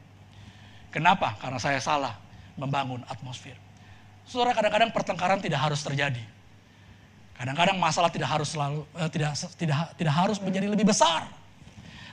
Kenapa? 0.91 1.39
Karena 1.39 1.55
saya 1.55 1.79
salah 1.79 2.19
membangun 2.59 2.99
atmosfer. 3.07 3.55
Saudara 4.27 4.51
kadang-kadang 4.51 4.91
pertengkaran 4.91 5.39
tidak 5.39 5.63
harus 5.63 5.79
terjadi. 5.79 6.21
Kadang-kadang 7.39 7.79
masalah 7.79 8.11
tidak 8.11 8.29
harus 8.29 8.53
selalu 8.53 8.85
eh, 8.99 9.09
tidak 9.09 9.33
tidak 9.57 9.77
tidak 9.95 10.13
harus 10.13 10.37
menjadi 10.43 10.67
lebih 10.69 10.85
besar. 10.85 11.25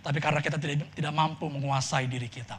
Tapi 0.00 0.18
karena 0.22 0.38
kita 0.38 0.56
tidak 0.56 0.88
tidak 0.94 1.12
mampu 1.12 1.50
menguasai 1.50 2.06
diri 2.06 2.30
kita, 2.30 2.56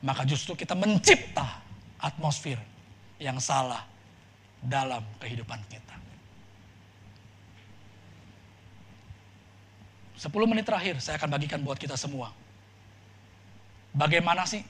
maka 0.00 0.24
justru 0.24 0.56
kita 0.56 0.72
mencipta 0.72 1.60
atmosfer 2.00 2.56
yang 3.20 3.36
salah 3.36 3.84
dalam 4.64 5.04
kehidupan 5.20 5.60
kita. 5.68 5.94
10 10.20 10.28
menit 10.44 10.68
terakhir 10.68 11.00
saya 11.00 11.16
akan 11.16 11.32
bagikan 11.32 11.64
buat 11.64 11.80
kita 11.80 11.96
semua. 11.96 12.28
Bagaimana 13.96 14.44
sih 14.44 14.60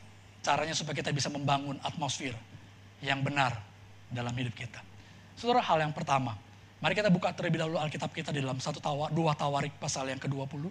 caranya 0.46 0.78
supaya 0.78 0.94
kita 0.94 1.10
bisa 1.10 1.26
membangun 1.26 1.74
atmosfer 1.82 2.38
yang 3.02 3.18
benar 3.26 3.58
dalam 4.14 4.30
hidup 4.38 4.54
kita. 4.54 4.78
Saudara, 5.34 5.58
hal 5.58 5.82
yang 5.82 5.90
pertama, 5.90 6.38
mari 6.78 6.94
kita 6.94 7.10
buka 7.10 7.34
terlebih 7.34 7.66
dahulu 7.66 7.82
Alkitab 7.82 8.14
kita 8.14 8.30
di 8.30 8.38
dalam 8.38 8.62
satu 8.62 8.78
tawa, 8.78 9.10
dua 9.10 9.34
tawarik 9.34 9.74
pasal 9.82 10.06
yang 10.06 10.22
ke-20. 10.22 10.70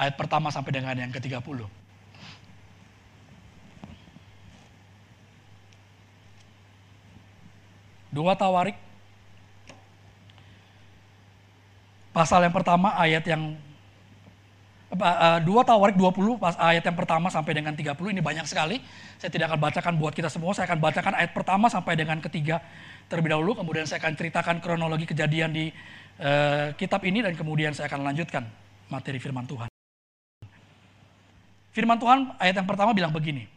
Ayat 0.00 0.16
pertama 0.16 0.48
sampai 0.48 0.72
dengan 0.72 0.96
yang 0.96 1.12
ke-30. 1.12 1.68
Dua 8.10 8.32
tawarik 8.34 8.74
pasal 12.20 12.44
yang 12.44 12.52
pertama 12.52 12.92
ayat 13.00 13.24
yang 13.24 13.56
uh, 14.92 15.40
dua 15.40 15.64
Tawarik 15.64 15.96
20 15.96 16.36
pas 16.36 16.52
ayat 16.60 16.84
yang 16.84 16.92
pertama 16.92 17.32
sampai 17.32 17.56
dengan 17.56 17.72
30 17.72 17.96
ini 17.96 18.20
banyak 18.20 18.44
sekali. 18.44 18.76
Saya 19.16 19.32
tidak 19.32 19.48
akan 19.48 19.60
bacakan 19.64 19.92
buat 19.96 20.12
kita 20.12 20.28
semua, 20.28 20.52
saya 20.52 20.68
akan 20.68 20.84
bacakan 20.84 21.16
ayat 21.16 21.32
pertama 21.32 21.72
sampai 21.72 21.96
dengan 21.96 22.20
ketiga 22.20 22.60
terlebih 23.08 23.32
dahulu, 23.32 23.56
kemudian 23.56 23.88
saya 23.88 24.04
akan 24.04 24.12
ceritakan 24.20 24.60
kronologi 24.60 25.08
kejadian 25.08 25.48
di 25.48 25.72
uh, 26.20 26.76
kitab 26.76 27.00
ini 27.08 27.24
dan 27.24 27.32
kemudian 27.32 27.72
saya 27.72 27.88
akan 27.88 28.04
lanjutkan 28.12 28.44
materi 28.92 29.16
firman 29.16 29.48
Tuhan. 29.48 29.72
Firman 31.72 31.96
Tuhan 31.96 32.36
ayat 32.36 32.60
yang 32.60 32.68
pertama 32.68 32.92
bilang 32.92 33.16
begini. 33.16 33.48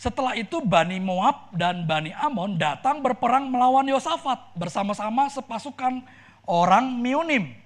Setelah 0.00 0.32
itu 0.32 0.64
Bani 0.64 0.96
Moab 0.96 1.52
dan 1.52 1.84
Bani 1.84 2.16
Amon 2.16 2.56
datang 2.56 3.04
berperang 3.04 3.52
melawan 3.52 3.84
Yosafat 3.84 4.56
bersama-sama 4.56 5.28
sepasukan 5.28 6.00
orang 6.48 6.96
Miunim 6.96 7.61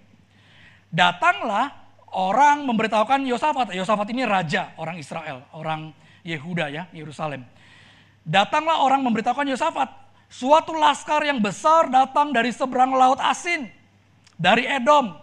datanglah 0.90 1.72
orang 2.16 2.64
memberitahukan 2.64 3.26
Yosafat. 3.28 3.76
Yosafat 3.76 4.08
ini 4.10 4.24
raja 4.24 4.72
orang 4.80 4.96
Israel, 4.96 5.44
orang 5.52 5.92
Yehuda 6.26 6.66
ya, 6.72 6.84
Yerusalem. 6.90 7.44
Datanglah 8.26 8.82
orang 8.82 9.06
memberitahukan 9.06 9.46
Yosafat, 9.46 9.86
suatu 10.26 10.74
laskar 10.74 11.22
yang 11.22 11.38
besar 11.38 11.86
datang 11.86 12.34
dari 12.34 12.50
seberang 12.50 12.90
laut 12.96 13.22
asin, 13.22 13.70
dari 14.34 14.66
Edom. 14.66 15.14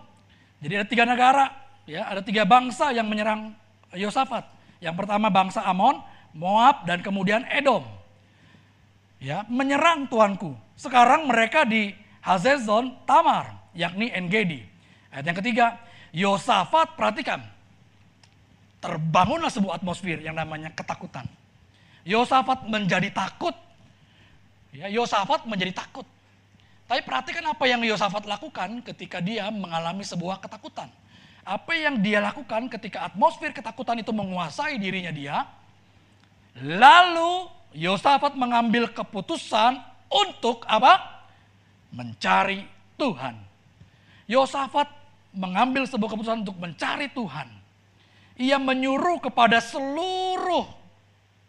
Jadi 0.63 0.73
ada 0.80 0.88
tiga 0.88 1.04
negara, 1.04 1.52
ya, 1.84 2.08
ada 2.08 2.23
tiga 2.23 2.47
bangsa 2.47 2.95
yang 2.95 3.10
menyerang 3.12 3.52
Yosafat. 3.91 4.47
Yang 4.80 4.95
pertama 5.04 5.28
bangsa 5.28 5.63
Amon, 5.67 5.99
Moab, 6.32 6.88
dan 6.88 7.04
kemudian 7.04 7.43
Edom. 7.52 7.84
Ya, 9.19 9.43
menyerang 9.47 10.08
tuanku. 10.08 10.56
Sekarang 10.76 11.28
mereka 11.28 11.63
di 11.63 11.95
Hazezon 12.23 12.95
Tamar, 13.08 13.71
yakni 13.76 14.12
Engedi. 14.12 14.72
Ayat 15.13 15.30
yang 15.30 15.38
ketiga, 15.38 15.65
Yosafat 16.10 16.97
perhatikan. 16.97 17.45
Terbangunlah 18.82 19.54
sebuah 19.54 19.78
atmosfer 19.80 20.17
yang 20.26 20.34
namanya 20.34 20.73
ketakutan. 20.73 21.30
Yosafat 22.02 22.65
menjadi 22.65 23.13
takut. 23.13 23.54
Ya, 24.73 24.89
Yosafat 24.89 25.45
menjadi 25.45 25.71
takut. 25.86 26.04
Tapi 26.89 27.06
perhatikan 27.06 27.45
apa 27.45 27.63
yang 27.69 27.86
Yosafat 27.86 28.26
lakukan 28.26 28.82
ketika 28.82 29.21
dia 29.21 29.47
mengalami 29.54 30.02
sebuah 30.02 30.41
ketakutan. 30.41 30.89
Apa 31.45 31.78
yang 31.78 32.02
dia 32.02 32.17
lakukan 32.17 32.67
ketika 32.73 33.06
atmosfer 33.06 33.54
ketakutan 33.54 34.02
itu 34.02 34.10
menguasai 34.10 34.82
dirinya 34.82 35.13
dia. 35.13 35.45
Lalu 36.58 37.47
Yosafat 37.78 38.34
mengambil 38.34 38.89
keputusan 38.89 39.78
untuk 40.10 40.65
apa? 40.65 41.23
Mencari 41.93 42.65
Tuhan. 42.97 43.38
Yosafat 44.26 45.02
mengambil 45.33 45.83
sebuah 45.89 46.13
keputusan 46.13 46.45
untuk 46.45 46.57
mencari 46.61 47.09
Tuhan. 47.09 47.49
Ia 48.37 48.57
menyuruh 48.57 49.21
kepada 49.21 49.61
seluruh 49.61 50.65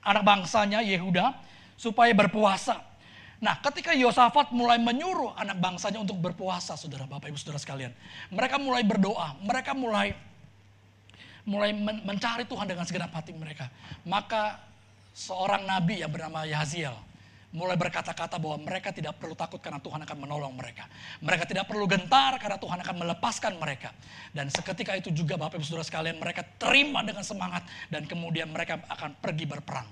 anak 0.05 0.25
bangsanya 0.25 0.85
Yehuda 0.85 1.33
supaya 1.77 2.13
berpuasa. 2.13 2.81
Nah, 3.41 3.61
ketika 3.61 3.93
Yosafat 3.93 4.57
mulai 4.57 4.81
menyuruh 4.81 5.37
anak 5.37 5.61
bangsanya 5.61 6.01
untuk 6.01 6.17
berpuasa, 6.17 6.81
saudara 6.81 7.05
Bapak 7.05 7.29
Ibu 7.29 7.37
Saudara 7.37 7.61
sekalian, 7.61 7.93
mereka 8.33 8.57
mulai 8.57 8.81
berdoa, 8.81 9.37
mereka 9.45 9.77
mulai 9.77 10.17
mulai 11.45 11.77
mencari 11.77 12.49
Tuhan 12.49 12.65
dengan 12.65 12.89
segenap 12.89 13.13
hati 13.13 13.37
mereka. 13.37 13.69
Maka 14.09 14.65
seorang 15.13 15.69
nabi 15.69 16.01
yang 16.01 16.09
bernama 16.09 16.49
Yahaziel 16.49 16.97
mulai 17.55 17.79
berkata-kata 17.79 18.35
bahwa 18.43 18.59
mereka 18.67 18.91
tidak 18.91 19.15
perlu 19.15 19.39
takut 19.39 19.63
karena 19.63 19.79
Tuhan 19.79 20.03
akan 20.03 20.17
menolong 20.27 20.59
mereka. 20.59 20.91
Mereka 21.23 21.47
tidak 21.47 21.71
perlu 21.71 21.87
gentar 21.87 22.35
karena 22.43 22.59
Tuhan 22.59 22.79
akan 22.83 22.95
melepaskan 23.07 23.55
mereka. 23.63 23.95
Dan 24.35 24.51
seketika 24.51 24.99
itu 24.99 25.15
juga 25.15 25.39
Bapak 25.39 25.63
Ibu 25.63 25.65
Saudara 25.65 25.87
sekalian 25.87 26.19
mereka 26.19 26.43
terima 26.59 27.07
dengan 27.07 27.23
semangat 27.23 27.63
dan 27.95 28.11
kemudian 28.11 28.51
mereka 28.51 28.83
akan 28.91 29.15
pergi 29.23 29.47
berperang. 29.47 29.87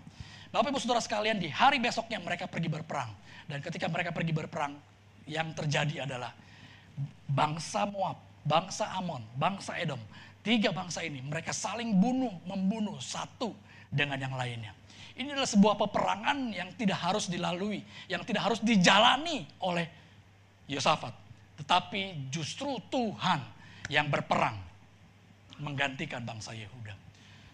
Bapak 0.51 0.75
Ibu 0.75 0.83
Saudara 0.83 0.99
sekalian 0.99 1.39
di 1.39 1.47
hari 1.49 1.79
besoknya 1.79 2.19
mereka 2.19 2.51
pergi 2.51 2.67
berperang. 2.67 3.15
Dan 3.47 3.63
ketika 3.63 3.87
mereka 3.87 4.11
pergi 4.11 4.35
berperang 4.35 4.75
yang 5.31 5.55
terjadi 5.55 6.03
adalah 6.03 6.35
bangsa 7.31 7.87
Moab, 7.87 8.19
bangsa 8.43 8.91
Amon, 8.99 9.23
bangsa 9.39 9.79
Edom. 9.79 10.03
Tiga 10.43 10.75
bangsa 10.75 11.07
ini 11.07 11.23
mereka 11.23 11.55
saling 11.55 11.95
bunuh, 11.95 12.35
membunuh 12.43 12.99
satu 12.99 13.55
dengan 13.87 14.19
yang 14.19 14.35
lainnya. 14.35 14.75
Ini 15.23 15.39
adalah 15.39 15.47
sebuah 15.47 15.79
peperangan 15.79 16.51
yang 16.51 16.75
tidak 16.75 16.99
harus 16.99 17.31
dilalui, 17.31 17.79
yang 18.11 18.27
tidak 18.27 18.43
harus 18.51 18.59
dijalani 18.59 19.47
oleh 19.63 19.87
Yosafat. 20.67 21.15
Tetapi 21.63 22.27
justru 22.35 22.83
Tuhan 22.91 23.39
yang 23.87 24.11
berperang 24.11 24.59
menggantikan 25.63 26.27
bangsa 26.27 26.51
Yehuda. 26.51 26.99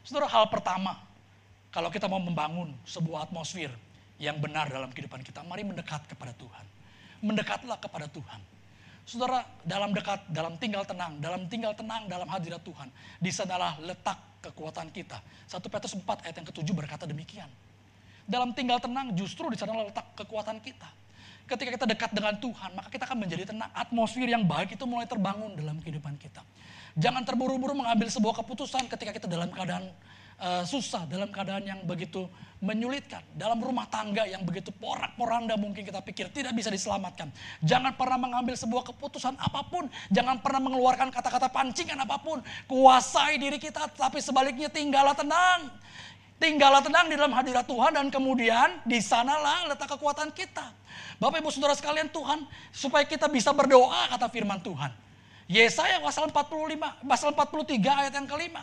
Saudara, 0.01 0.33
hal 0.33 0.49
pertama, 0.49 0.97
kalau 1.69 1.93
kita 1.93 2.09
mau 2.09 2.17
membangun 2.17 2.73
sebuah 2.89 3.29
atmosfer 3.29 3.69
yang 4.17 4.41
benar 4.41 4.73
dalam 4.73 4.89
kehidupan 4.89 5.21
kita, 5.21 5.45
mari 5.45 5.61
mendekat 5.61 6.09
kepada 6.09 6.33
Tuhan. 6.41 6.65
Mendekatlah 7.21 7.77
kepada 7.77 8.09
Tuhan. 8.09 8.41
Saudara, 9.09 9.40
dalam 9.64 9.97
dekat, 9.97 10.21
dalam 10.29 10.61
tinggal 10.61 10.85
tenang, 10.85 11.16
dalam 11.16 11.49
tinggal 11.49 11.73
tenang 11.73 12.05
dalam 12.12 12.29
hadirat 12.29 12.61
Tuhan, 12.61 12.92
di 13.16 13.33
sanalah 13.33 13.81
letak 13.81 14.21
kekuatan 14.44 14.92
kita. 14.92 15.16
1 15.49 15.64
Petrus 15.64 15.97
4 15.97 16.29
ayat 16.29 16.37
yang 16.37 16.44
ketujuh 16.53 16.77
berkata 16.77 17.09
demikian. 17.09 17.49
Dalam 18.29 18.53
tinggal 18.53 18.77
tenang 18.77 19.16
justru 19.16 19.49
di 19.49 19.57
sana 19.57 19.81
letak 19.81 20.12
kekuatan 20.12 20.61
kita. 20.61 20.85
Ketika 21.49 21.81
kita 21.81 21.87
dekat 21.88 22.11
dengan 22.12 22.37
Tuhan, 22.37 22.77
maka 22.77 22.92
kita 22.92 23.09
akan 23.09 23.25
menjadi 23.25 23.49
tenang. 23.49 23.73
Atmosfer 23.73 24.29
yang 24.29 24.44
baik 24.44 24.77
itu 24.77 24.85
mulai 24.85 25.09
terbangun 25.09 25.57
dalam 25.57 25.81
kehidupan 25.81 26.21
kita. 26.21 26.44
Jangan 26.92 27.25
terburu-buru 27.25 27.73
mengambil 27.73 28.12
sebuah 28.12 28.44
keputusan 28.44 28.92
ketika 28.92 29.16
kita 29.16 29.25
dalam 29.25 29.49
keadaan 29.49 29.88
uh, 30.38 30.64
susah, 30.64 31.05
dalam 31.07 31.29
keadaan 31.29 31.62
yang 31.66 31.81
begitu 31.85 32.27
menyulitkan. 32.59 33.22
Dalam 33.38 33.62
rumah 33.62 33.87
tangga 33.87 34.27
yang 34.27 34.42
begitu 34.42 34.74
porak-poranda 34.74 35.55
mungkin 35.55 35.87
kita 35.87 36.03
pikir 36.03 36.31
tidak 36.35 36.55
bisa 36.55 36.70
diselamatkan. 36.70 37.31
Jangan 37.62 37.94
pernah 37.94 38.18
mengambil 38.18 38.59
sebuah 38.59 38.83
keputusan 38.94 39.38
apa 39.38 39.62
pun. 39.66 39.87
Jangan 40.11 40.42
pernah 40.42 40.59
mengeluarkan 40.66 41.14
kata-kata 41.14 41.46
pancingan 41.51 42.03
apa 42.03 42.18
pun. 42.18 42.42
Kuasai 42.66 43.38
diri 43.38 43.62
kita, 43.62 43.87
tapi 43.94 44.18
sebaliknya 44.18 44.66
tinggallah 44.66 45.14
tenang. 45.14 45.70
Tinggallah 46.38 46.83
tenang 46.87 47.11
di 47.11 47.18
dalam 47.18 47.35
hadirat 47.35 47.66
Tuhan 47.66 47.98
dan 47.98 48.07
kemudian 48.14 48.79
di 48.87 49.03
sanalah 49.03 49.66
letak 49.66 49.98
kekuatan 49.98 50.31
kita. 50.31 50.70
Bapak 51.18 51.42
Ibu 51.42 51.51
Saudara 51.51 51.74
sekalian 51.74 52.07
Tuhan 52.14 52.46
supaya 52.70 53.03
kita 53.03 53.27
bisa 53.27 53.51
berdoa 53.51 54.07
kata 54.07 54.31
firman 54.31 54.62
Tuhan. 54.62 54.94
Yesaya 55.51 55.98
pasal 55.98 56.31
45, 56.31 56.79
pasal 57.03 57.35
43 57.35 58.01
ayat 58.07 58.12
yang 58.14 58.29
kelima. 58.31 58.62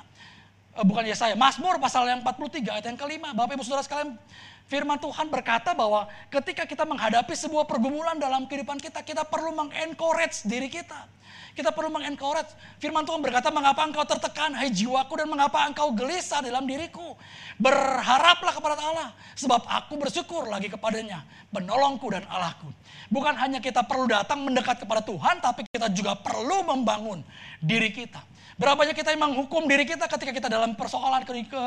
Eh, 0.75 0.85
bukan 0.85 1.03
Yesaya, 1.07 1.33
Mazmur 1.39 1.79
pasal 1.79 2.07
yang 2.11 2.19
43 2.21 2.75
ayat 2.75 2.85
yang 2.91 2.99
kelima. 2.99 3.31
Bapak 3.31 3.55
Ibu 3.55 3.63
Saudara 3.63 3.81
sekalian, 3.81 4.19
firman 4.67 4.99
Tuhan 4.99 5.31
berkata 5.31 5.71
bahwa 5.71 6.05
ketika 6.27 6.67
kita 6.67 6.83
menghadapi 6.83 7.31
sebuah 7.31 7.63
pergumulan 7.63 8.19
dalam 8.19 8.45
kehidupan 8.45 8.77
kita, 8.83 9.01
kita 9.01 9.23
perlu 9.23 9.55
mengencourage 9.55 10.43
diri 10.43 10.67
kita. 10.67 11.07
Kita 11.55 11.71
perlu 11.71 11.87
mengencourage. 11.87 12.51
Firman 12.83 13.07
Tuhan 13.07 13.23
berkata, 13.23 13.47
mengapa 13.47 13.87
engkau 13.87 14.03
tertekan, 14.03 14.51
hai 14.59 14.67
jiwaku, 14.67 15.23
dan 15.23 15.31
mengapa 15.31 15.63
engkau 15.63 15.95
gelisah 15.95 16.43
dalam 16.43 16.67
diriku. 16.67 17.15
Berharaplah 17.55 18.51
kepada 18.51 18.75
Allah, 18.75 19.15
sebab 19.39 19.63
aku 19.63 19.95
bersyukur 19.95 20.51
lagi 20.51 20.67
kepadanya, 20.67 21.23
penolongku 21.55 22.11
dan 22.11 22.27
Allahku. 22.27 22.67
Bukan 23.07 23.39
hanya 23.39 23.63
kita 23.63 23.87
perlu 23.87 24.03
datang 24.11 24.43
mendekat 24.43 24.83
kepada 24.83 24.99
Tuhan, 24.99 25.39
tapi 25.39 25.63
kita 25.71 25.87
juga 25.95 26.19
perlu 26.19 26.67
membangun 26.67 27.23
diri 27.63 27.87
kita. 27.87 28.19
Berapa 28.55 28.87
banyak 28.87 28.95
kita 28.95 29.11
yang 29.11 29.27
menghukum 29.27 29.67
diri 29.67 29.83
kita 29.83 30.07
ketika 30.07 30.31
kita 30.31 30.47
dalam 30.47 30.79
persoalan 30.79 31.27
ke, 31.27 31.43
ke 31.43 31.61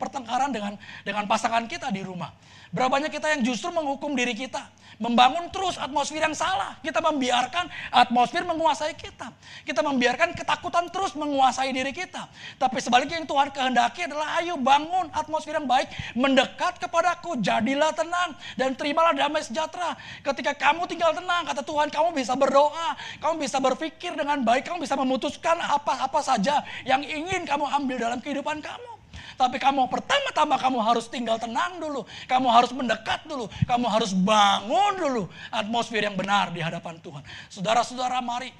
pertengkaran 0.00 0.48
dengan 0.48 0.80
dengan 1.04 1.28
pasangan 1.28 1.68
kita 1.68 1.92
di 1.92 2.00
rumah. 2.00 2.32
Berapa 2.72 2.96
banyak 2.96 3.12
kita 3.12 3.36
yang 3.36 3.44
justru 3.44 3.68
menghukum 3.68 4.16
diri 4.16 4.32
kita 4.32 4.80
membangun 5.00 5.48
terus 5.48 5.80
atmosfer 5.80 6.20
yang 6.20 6.36
salah. 6.36 6.76
Kita 6.84 7.00
membiarkan 7.00 7.66
atmosfer 7.88 8.44
menguasai 8.44 8.92
kita. 8.92 9.32
Kita 9.64 9.80
membiarkan 9.80 10.36
ketakutan 10.36 10.92
terus 10.92 11.16
menguasai 11.16 11.72
diri 11.72 11.90
kita. 11.90 12.28
Tapi 12.60 12.78
sebaliknya 12.84 13.24
yang 13.24 13.26
Tuhan 13.26 13.48
kehendaki 13.48 14.04
adalah 14.04 14.38
ayo 14.44 14.60
bangun 14.60 15.08
atmosfer 15.16 15.56
yang 15.56 15.64
baik. 15.64 15.88
Mendekat 16.12 16.76
kepadaku, 16.76 17.40
jadilah 17.40 17.96
tenang 17.96 18.36
dan 18.60 18.76
terimalah 18.76 19.16
damai 19.16 19.40
sejahtera. 19.40 19.96
Ketika 20.20 20.52
kamu 20.52 20.84
tinggal 20.84 21.16
tenang, 21.16 21.48
kata 21.48 21.64
Tuhan, 21.64 21.88
kamu 21.88 22.12
bisa 22.12 22.36
berdoa. 22.36 22.92
Kamu 23.24 23.40
bisa 23.40 23.56
berpikir 23.56 24.12
dengan 24.12 24.44
baik. 24.44 24.68
Kamu 24.68 24.84
bisa 24.84 25.00
memutuskan 25.00 25.56
apa-apa 25.56 26.20
saja 26.20 26.60
yang 26.84 27.00
ingin 27.00 27.48
kamu 27.48 27.64
ambil 27.64 27.96
dalam 27.96 28.20
kehidupan 28.20 28.60
kamu. 28.60 28.99
Tapi 29.34 29.60
kamu 29.60 29.86
pertama-tama 29.90 30.56
kamu 30.56 30.78
harus 30.80 31.06
tinggal 31.06 31.36
tenang 31.36 31.78
dulu. 31.78 32.06
Kamu 32.26 32.48
harus 32.48 32.70
mendekat 32.74 33.26
dulu. 33.26 33.46
Kamu 33.66 33.86
harus 33.90 34.14
bangun 34.14 34.94
dulu 34.96 35.22
atmosfer 35.50 36.02
yang 36.02 36.16
benar 36.16 36.54
di 36.54 36.62
hadapan 36.62 36.98
Tuhan. 37.02 37.22
Saudara-saudara 37.50 38.22
mari 38.24 38.50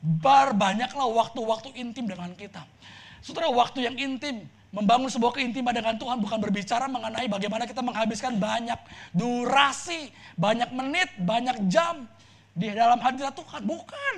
berbanyaklah 0.00 1.08
waktu-waktu 1.08 1.76
intim 1.78 2.08
dengan 2.08 2.32
kita. 2.34 2.64
Saudara 3.20 3.50
waktu 3.50 3.86
yang 3.86 3.96
intim 3.98 4.46
Membangun 4.68 5.08
sebuah 5.08 5.32
keintiman 5.32 5.72
dengan 5.72 5.96
Tuhan 5.96 6.20
bukan 6.20 6.44
berbicara 6.44 6.92
mengenai 6.92 7.24
bagaimana 7.24 7.64
kita 7.64 7.80
menghabiskan 7.80 8.36
banyak 8.36 8.76
durasi, 9.16 10.12
banyak 10.36 10.68
menit, 10.76 11.08
banyak 11.24 11.56
jam 11.72 12.04
di 12.52 12.68
dalam 12.76 13.00
hadirat 13.00 13.32
Tuhan. 13.32 13.64
Bukan. 13.64 14.14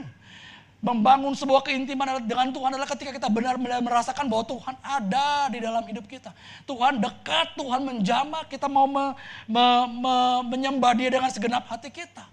Membangun 0.81 1.37
sebuah 1.37 1.61
keintiman 1.61 2.25
dengan 2.25 2.49
Tuhan 2.57 2.73
adalah 2.73 2.89
ketika 2.89 3.13
kita 3.13 3.29
benar-benar 3.29 3.85
merasakan 3.85 4.33
bahwa 4.33 4.49
Tuhan 4.49 4.75
ada 4.81 5.53
di 5.53 5.61
dalam 5.61 5.85
hidup 5.85 6.09
kita. 6.09 6.33
Tuhan 6.65 6.97
dekat, 6.97 7.53
Tuhan 7.53 7.85
menjamah, 7.85 8.49
kita 8.49 8.65
mau 8.65 8.89
me, 8.89 9.13
me, 9.45 9.65
me, 10.01 10.15
menyembah 10.49 10.97
dia 10.97 11.13
dengan 11.13 11.29
segenap 11.29 11.69
hati 11.69 11.93
kita. 11.93 12.25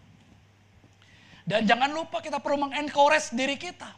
Dan 1.43 1.67
jangan 1.67 1.91
lupa 1.91 2.23
kita 2.23 2.39
perlu 2.39 2.71
mengencourage 2.71 3.35
diri 3.35 3.59
kita. 3.59 3.91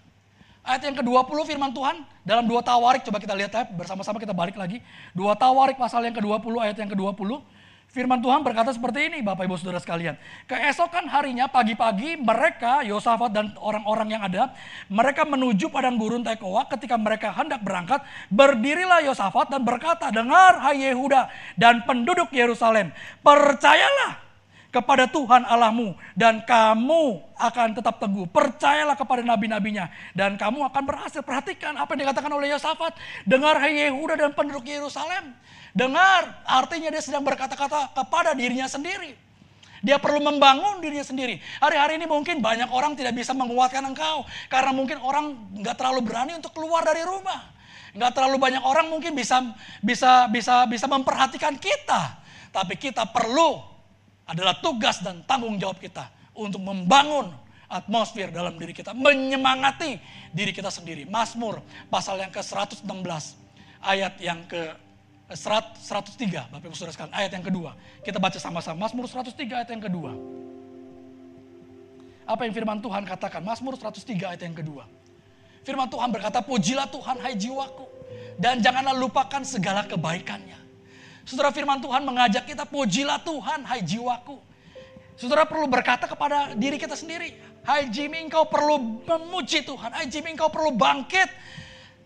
Ayat 0.66 0.82
yang 0.82 0.98
ke-20 0.98 1.38
firman 1.46 1.70
Tuhan 1.70 2.02
dalam 2.26 2.50
dua 2.50 2.66
tawarik, 2.66 3.06
coba 3.06 3.22
kita 3.22 3.38
lihat 3.38 3.54
ya 3.54 3.64
bersama-sama 3.70 4.18
kita 4.18 4.34
balik 4.34 4.58
lagi. 4.58 4.82
Dua 5.14 5.38
tawarik 5.38 5.78
pasal 5.78 6.10
yang 6.10 6.14
ke-20 6.18 6.54
ayat 6.58 6.78
yang 6.78 6.90
ke-20. 6.90 7.59
Firman 7.90 8.22
Tuhan 8.22 8.46
berkata 8.46 8.70
seperti 8.70 9.10
ini 9.10 9.26
Bapak 9.26 9.50
Ibu 9.50 9.58
Saudara 9.58 9.82
sekalian. 9.82 10.14
Keesokan 10.46 11.10
harinya 11.10 11.50
pagi-pagi 11.50 12.22
mereka, 12.22 12.86
Yosafat 12.86 13.34
dan 13.34 13.50
orang-orang 13.58 14.14
yang 14.14 14.22
ada, 14.22 14.54
mereka 14.94 15.26
menuju 15.26 15.74
padang 15.74 15.98
gurun 15.98 16.22
Tekoa 16.22 16.70
ketika 16.70 17.02
mereka 17.02 17.34
hendak 17.34 17.66
berangkat. 17.66 18.06
Berdirilah 18.30 19.02
Yosafat 19.10 19.50
dan 19.50 19.66
berkata, 19.66 20.14
dengar 20.14 20.62
hai 20.62 20.86
Yehuda 20.86 21.34
dan 21.58 21.82
penduduk 21.82 22.30
Yerusalem, 22.30 22.94
percayalah 23.26 24.22
kepada 24.70 25.10
Tuhan 25.10 25.50
Allahmu 25.50 25.98
dan 26.14 26.46
kamu 26.46 27.26
akan 27.42 27.74
tetap 27.74 27.98
teguh. 27.98 28.30
Percayalah 28.30 28.94
kepada 28.94 29.26
nabi-nabinya 29.26 29.90
dan 30.14 30.38
kamu 30.38 30.62
akan 30.70 30.84
berhasil. 30.86 31.26
Perhatikan 31.26 31.74
apa 31.74 31.98
yang 31.98 32.06
dikatakan 32.06 32.30
oleh 32.30 32.54
Yosafat. 32.54 32.94
Dengar 33.26 33.58
hai 33.58 33.90
Yehuda 33.90 34.14
dan 34.14 34.32
penduduk 34.38 34.70
Yerusalem. 34.70 35.34
Dengar, 35.72 36.42
artinya 36.46 36.90
dia 36.90 37.04
sedang 37.04 37.22
berkata-kata 37.22 37.94
kepada 37.94 38.34
dirinya 38.34 38.66
sendiri. 38.66 39.14
Dia 39.80 39.96
perlu 39.96 40.20
membangun 40.20 40.84
dirinya 40.84 41.06
sendiri. 41.06 41.40
Hari-hari 41.64 41.96
ini 41.96 42.06
mungkin 42.10 42.44
banyak 42.44 42.68
orang 42.68 43.00
tidak 43.00 43.16
bisa 43.16 43.32
menguatkan 43.32 43.80
engkau. 43.88 44.28
Karena 44.52 44.76
mungkin 44.76 45.00
orang 45.00 45.40
nggak 45.56 45.76
terlalu 45.80 46.04
berani 46.04 46.36
untuk 46.36 46.52
keluar 46.52 46.84
dari 46.84 47.00
rumah. 47.08 47.48
Nggak 47.96 48.12
terlalu 48.12 48.38
banyak 48.38 48.64
orang 48.64 48.92
mungkin 48.92 49.16
bisa 49.16 49.40
bisa 49.80 50.28
bisa 50.28 50.68
bisa 50.68 50.86
memperhatikan 50.86 51.56
kita. 51.56 52.20
Tapi 52.52 52.76
kita 52.76 53.08
perlu 53.08 53.62
adalah 54.28 54.60
tugas 54.60 55.00
dan 55.00 55.24
tanggung 55.24 55.56
jawab 55.58 55.80
kita 55.80 56.12
untuk 56.36 56.62
membangun 56.62 57.32
atmosfer 57.70 58.34
dalam 58.34 58.58
diri 58.58 58.74
kita, 58.74 58.98
menyemangati 58.98 60.02
diri 60.34 60.52
kita 60.52 60.74
sendiri. 60.74 61.06
Mazmur 61.06 61.62
pasal 61.88 62.18
yang 62.18 62.34
ke-116 62.34 62.84
ayat 63.86 64.18
yang 64.20 64.42
ke 64.50 64.89
103, 65.30 66.50
Bapak 66.50 66.66
Ibu 66.66 66.74
Saudara 66.74 66.94
sekalian, 66.94 67.14
ayat 67.14 67.32
yang 67.38 67.46
kedua. 67.46 67.78
Kita 68.02 68.18
baca 68.18 68.42
sama-sama, 68.42 68.90
Mazmur 68.90 69.06
103 69.06 69.62
ayat 69.62 69.70
yang 69.70 69.84
kedua. 69.86 70.18
Apa 72.26 72.50
yang 72.50 72.54
firman 72.54 72.82
Tuhan 72.82 73.06
katakan? 73.06 73.42
Mazmur 73.46 73.78
103 73.78 74.10
ayat 74.26 74.42
yang 74.42 74.58
kedua. 74.58 74.90
Firman 75.62 75.86
Tuhan 75.86 76.10
berkata, 76.10 76.42
pujilah 76.42 76.90
Tuhan 76.90 77.22
hai 77.22 77.38
jiwaku. 77.38 77.86
Dan 78.42 78.58
janganlah 78.66 78.98
lupakan 78.98 79.46
segala 79.46 79.86
kebaikannya. 79.86 80.58
Saudara 81.30 81.54
firman 81.54 81.78
Tuhan 81.78 82.02
mengajak 82.02 82.50
kita, 82.50 82.66
pujilah 82.66 83.22
Tuhan 83.22 83.70
hai 83.70 83.86
jiwaku. 83.86 84.42
Saudara 85.14 85.46
perlu 85.46 85.70
berkata 85.70 86.10
kepada 86.10 86.58
diri 86.58 86.82
kita 86.82 86.98
sendiri, 86.98 87.38
hai 87.70 87.86
Jimmy 87.86 88.26
engkau 88.26 88.50
perlu 88.50 89.06
memuji 89.06 89.62
Tuhan. 89.62 89.94
Hai 89.94 90.10
Jimmy 90.10 90.34
engkau 90.34 90.50
perlu 90.50 90.74
bangkit. 90.74 91.30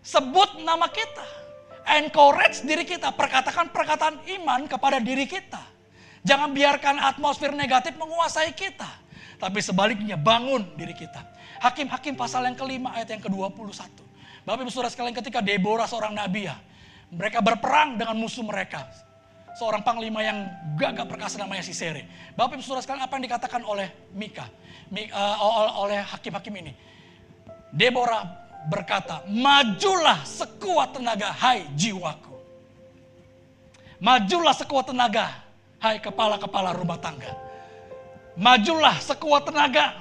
Sebut 0.04 0.60
nama 0.60 0.84
kita 0.92 1.43
encourage 1.86 2.64
diri 2.64 2.84
kita, 2.88 3.12
perkatakan 3.12 3.68
perkataan 3.68 4.24
iman 4.40 4.64
kepada 4.64 4.98
diri 5.00 5.28
kita. 5.28 5.60
Jangan 6.24 6.56
biarkan 6.56 6.96
atmosfer 7.04 7.52
negatif 7.52 8.00
menguasai 8.00 8.56
kita. 8.56 8.88
Tapi 9.36 9.60
sebaliknya 9.60 10.16
bangun 10.16 10.64
diri 10.72 10.96
kita. 10.96 11.20
Hakim-hakim 11.60 12.16
pasal 12.16 12.48
yang 12.48 12.56
kelima 12.56 12.96
ayat 12.96 13.12
yang 13.12 13.22
ke-21. 13.24 13.92
Bapak 14.44 14.60
ibu 14.64 14.72
saudara 14.72 14.92
sekalian 14.92 15.16
ketika 15.16 15.44
Deborah 15.44 15.84
seorang 15.84 16.16
nabi 16.16 16.48
ya. 16.48 16.56
Mereka 17.12 17.44
berperang 17.44 18.00
dengan 18.00 18.16
musuh 18.16 18.44
mereka. 18.44 18.88
Seorang 19.54 19.84
panglima 19.84 20.24
yang 20.24 20.48
gagah 20.80 21.04
perkasa 21.04 21.36
namanya 21.40 21.64
Sisere. 21.64 22.08
Bapak 22.32 22.56
ibu 22.56 22.64
saudara 22.64 22.84
sekalian 22.84 23.04
apa 23.04 23.14
yang 23.20 23.24
dikatakan 23.28 23.62
oleh 23.64 23.88
Mika. 24.16 24.48
Uh, 24.88 25.84
oleh 25.84 26.00
hakim-hakim 26.04 26.54
ini. 26.56 26.72
Deborah 27.72 28.43
berkata, 28.68 29.24
majulah 29.28 30.24
sekuat 30.24 30.96
tenaga 30.96 31.28
hai 31.36 31.68
jiwaku. 31.76 32.32
Majulah 34.00 34.54
sekuat 34.56 34.92
tenaga 34.92 35.32
hai 35.80 36.00
kepala-kepala 36.00 36.72
rumah 36.72 36.96
tangga. 37.00 37.32
Majulah 38.34 38.98
sekuat 38.98 39.48
tenaga 39.48 40.00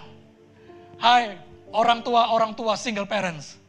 hai 1.00 1.38
orang 1.76 2.02
tua-orang 2.02 2.52
tua 2.56 2.80
single 2.80 3.08
parents. 3.08 3.60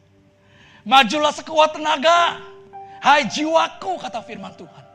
Majulah 0.87 1.31
sekuat 1.35 1.75
tenaga 1.75 2.39
hai 3.03 3.27
jiwaku 3.27 3.99
kata 3.99 4.23
firman 4.23 4.55
Tuhan. 4.55 4.85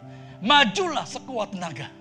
Majulah 0.40 1.04
sekuat 1.04 1.52
tenaga. 1.52 1.92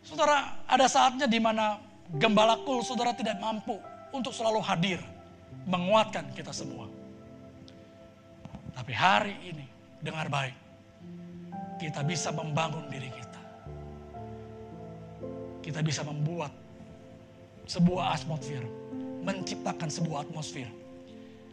Saudara, 0.00 0.64
ada 0.66 0.88
saatnya 0.90 1.28
di 1.30 1.38
mana 1.38 1.78
gembala 2.18 2.58
kul 2.66 2.82
saudara 2.82 3.14
tidak 3.14 3.38
mampu 3.38 3.78
untuk 4.10 4.34
selalu 4.34 4.58
hadir 4.58 4.98
menguatkan 5.70 6.34
kita 6.34 6.50
semua. 6.50 6.90
Tapi 8.74 8.92
hari 8.92 9.34
ini, 9.46 9.66
dengar 10.02 10.26
baik, 10.26 10.56
kita 11.78 12.02
bisa 12.02 12.34
membangun 12.34 12.90
diri 12.90 13.06
kita. 13.06 13.42
Kita 15.62 15.80
bisa 15.86 16.02
membuat 16.02 16.50
sebuah 17.70 18.18
atmosfer, 18.18 18.64
menciptakan 19.22 19.86
sebuah 19.86 20.26
atmosfer 20.26 20.66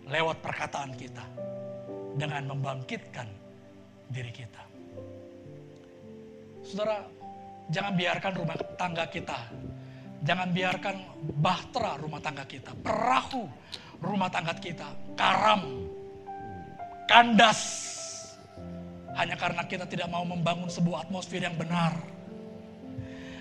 lewat 0.10 0.42
perkataan 0.42 0.98
kita 0.98 1.22
dengan 2.18 2.50
membangkitkan 2.50 3.28
diri 4.10 4.32
kita. 4.34 4.64
Saudara, 6.66 7.06
jangan 7.70 7.94
biarkan 7.94 8.34
rumah 8.34 8.58
tangga 8.80 9.06
kita 9.12 9.38
Jangan 10.26 10.50
biarkan 10.50 10.96
bahtera 11.38 11.94
rumah 12.02 12.18
tangga 12.18 12.42
kita, 12.50 12.74
perahu 12.82 13.46
rumah 14.02 14.30
tangga 14.30 14.54
kita, 14.58 14.88
karam, 15.18 15.88
kandas. 17.10 17.62
Hanya 19.18 19.34
karena 19.34 19.66
kita 19.66 19.90
tidak 19.90 20.14
mau 20.14 20.22
membangun 20.22 20.70
sebuah 20.70 21.10
atmosfer 21.10 21.42
yang 21.42 21.58
benar. 21.58 21.98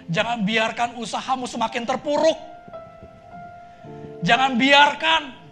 Jangan 0.09 0.47
biarkan 0.47 0.97
usahamu 0.97 1.45
semakin 1.45 1.85
terpuruk. 1.85 2.39
Jangan 4.25 4.57
biarkan 4.57 5.47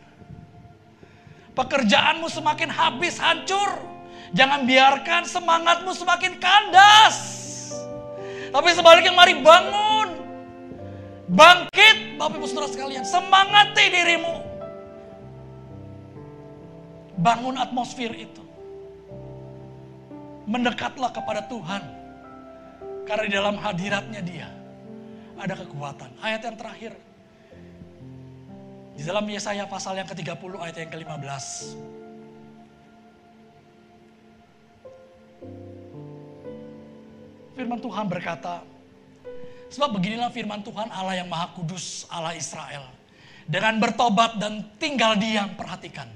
Pekerjaanmu 1.54 2.26
semakin 2.26 2.66
habis, 2.66 3.14
hancur. 3.22 3.78
Jangan 4.34 4.66
biarkan 4.66 5.22
semangatmu 5.22 5.94
semakin 5.94 6.42
kandas. 6.42 7.16
Tapi 8.50 8.70
sebaliknya 8.74 9.14
mari 9.14 9.38
bangun. 9.38 10.18
Bangkit, 11.30 12.18
Bapak 12.18 12.42
Ibu 12.42 12.46
Saudara 12.50 12.66
sekalian. 12.66 13.06
Semangati 13.06 13.86
dirimu. 13.86 14.53
Bangun 17.14 17.55
atmosfer 17.59 18.11
itu. 18.14 18.42
Mendekatlah 20.44 21.14
kepada 21.14 21.46
Tuhan. 21.46 21.83
Karena 23.05 23.24
di 23.29 23.33
dalam 23.33 23.57
hadiratnya 23.61 24.20
dia 24.24 24.48
ada 25.38 25.55
kekuatan. 25.59 26.11
Ayat 26.22 26.40
yang 26.46 26.57
terakhir. 26.57 26.92
Di 28.94 29.03
dalam 29.03 29.27
Yesaya 29.27 29.66
pasal 29.66 29.98
yang 29.98 30.07
ke-30 30.07 30.53
ayat 30.59 30.77
yang 30.87 30.90
ke-15. 30.94 31.46
Firman 37.55 37.79
Tuhan 37.79 38.07
berkata, 38.11 38.66
sebab 39.70 39.98
beginilah 39.98 40.31
firman 40.31 40.62
Tuhan 40.62 40.90
Allah 40.90 41.22
yang 41.22 41.31
maha 41.31 41.55
kudus, 41.55 42.07
Allah 42.11 42.35
Israel. 42.35 42.87
Dengan 43.46 43.79
bertobat 43.79 44.38
dan 44.42 44.62
tinggal 44.79 45.14
diam, 45.14 45.55
perhatikan. 45.55 46.11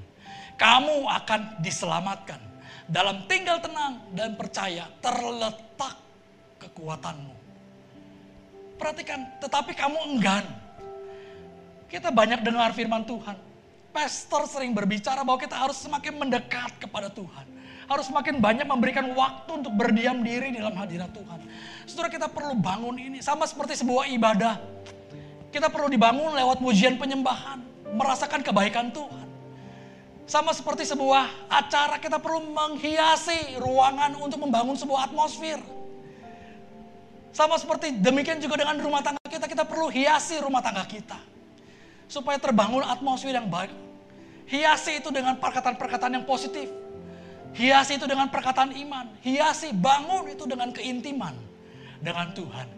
Kamu 0.59 1.07
akan 1.07 1.63
diselamatkan. 1.63 2.43
Dalam 2.89 3.29
tinggal 3.31 3.63
tenang 3.63 4.01
dan 4.17 4.35
percaya 4.35 4.91
terletak 4.99 5.95
kekuatanmu. 6.59 7.37
Perhatikan, 8.81 9.29
tetapi 9.39 9.77
kamu 9.77 9.99
enggan. 10.13 10.45
Kita 11.87 12.11
banyak 12.11 12.43
dengar 12.43 12.75
firman 12.75 13.07
Tuhan. 13.07 13.37
Pastor 13.93 14.45
sering 14.51 14.75
berbicara 14.75 15.23
bahwa 15.25 15.41
kita 15.41 15.57
harus 15.57 15.79
semakin 15.79 16.17
mendekat 16.17 16.77
kepada 16.81 17.09
Tuhan 17.09 17.59
harus 17.89 18.05
semakin 18.05 18.37
banyak 18.39 18.69
memberikan 18.69 19.09
waktu 19.17 19.65
untuk 19.65 19.73
berdiam 19.73 20.21
diri 20.21 20.53
dalam 20.53 20.77
hadirat 20.77 21.09
Tuhan. 21.09 21.41
Saudara 21.89 22.13
kita 22.13 22.29
perlu 22.29 22.53
bangun 22.53 23.01
ini 23.01 23.25
sama 23.25 23.49
seperti 23.49 23.81
sebuah 23.81 24.13
ibadah. 24.13 24.61
Kita 25.49 25.73
perlu 25.73 25.89
dibangun 25.89 26.37
lewat 26.37 26.61
pujian 26.61 27.01
penyembahan, 27.01 27.65
merasakan 27.97 28.45
kebaikan 28.45 28.93
Tuhan. 28.93 29.28
Sama 30.29 30.53
seperti 30.53 30.85
sebuah 30.85 31.49
acara 31.49 31.97
kita 31.97 32.21
perlu 32.21 32.53
menghiasi 32.53 33.57
ruangan 33.57 34.13
untuk 34.21 34.45
membangun 34.45 34.77
sebuah 34.77 35.09
atmosfer. 35.09 35.57
Sama 37.33 37.57
seperti 37.57 37.97
demikian 37.97 38.37
juga 38.37 38.61
dengan 38.61 38.77
rumah 38.77 39.01
tangga 39.01 39.25
kita, 39.25 39.49
kita 39.49 39.65
perlu 39.65 39.89
hiasi 39.89 40.37
rumah 40.45 40.61
tangga 40.61 40.85
kita. 40.85 41.17
Supaya 42.13 42.37
terbangun 42.37 42.85
atmosfer 42.85 43.33
yang 43.33 43.49
baik. 43.49 43.73
Hiasi 44.49 45.01
itu 45.01 45.09
dengan 45.09 45.37
perkataan-perkataan 45.41 46.21
yang 46.21 46.25
positif 46.25 46.69
Hiasi 47.57 47.97
itu 47.97 48.05
dengan 48.05 48.29
perkataan 48.29 48.75
iman. 48.77 49.07
Hiasi, 49.25 49.73
bangun 49.73 50.29
itu 50.29 50.45
dengan 50.45 50.69
keintiman 50.75 51.33
dengan 52.03 52.29
Tuhan. 52.37 52.69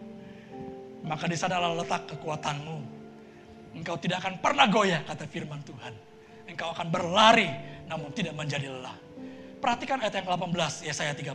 Maka 1.03 1.25
di 1.27 1.35
sana 1.35 1.59
letak 1.75 2.07
kekuatanmu. 2.15 2.77
Engkau 3.75 3.95
tidak 3.99 4.23
akan 4.23 4.39
pernah 4.39 4.67
goyah, 4.67 5.01
kata 5.03 5.25
firman 5.27 5.59
Tuhan. 5.63 5.93
Engkau 6.51 6.75
akan 6.75 6.91
berlari, 6.91 7.47
namun 7.87 8.11
tidak 8.11 8.35
menjadi 8.35 8.67
lelah. 8.67 8.95
Perhatikan 9.63 10.03
ayat 10.03 10.19
yang 10.19 10.25
ke-18, 10.27 10.73
Yesaya 10.83 11.13
30. 11.15 11.31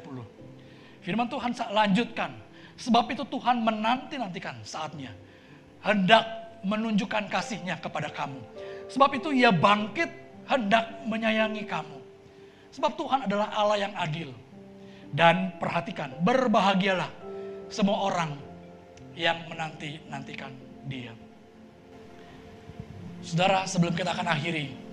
Firman 1.00 1.30
Tuhan 1.30 1.56
lanjutkan. 1.72 2.30
Sebab 2.76 3.08
itu 3.08 3.24
Tuhan 3.24 3.64
menanti-nantikan 3.64 4.60
saatnya. 4.60 5.14
Hendak 5.80 6.26
menunjukkan 6.66 7.30
kasihnya 7.32 7.80
kepada 7.80 8.12
kamu. 8.12 8.42
Sebab 8.92 9.10
itu 9.16 9.32
ia 9.32 9.54
bangkit 9.54 10.10
hendak 10.50 11.06
menyayangi 11.06 11.64
kamu. 11.64 11.98
Sebab 12.74 12.92
Tuhan 12.98 13.20
adalah 13.24 13.48
Allah 13.54 13.78
yang 13.88 13.94
adil. 13.96 14.30
Dan 15.14 15.54
perhatikan, 15.56 16.12
berbahagialah 16.20 17.08
semua 17.70 18.10
orang 18.10 18.36
yang 19.16 19.38
menanti-nantikan 19.48 20.52
dia. 20.84 21.14
Saudara, 23.24 23.64
sebelum 23.64 23.96
kita 23.96 24.12
akan 24.12 24.28
akhiri 24.28 24.85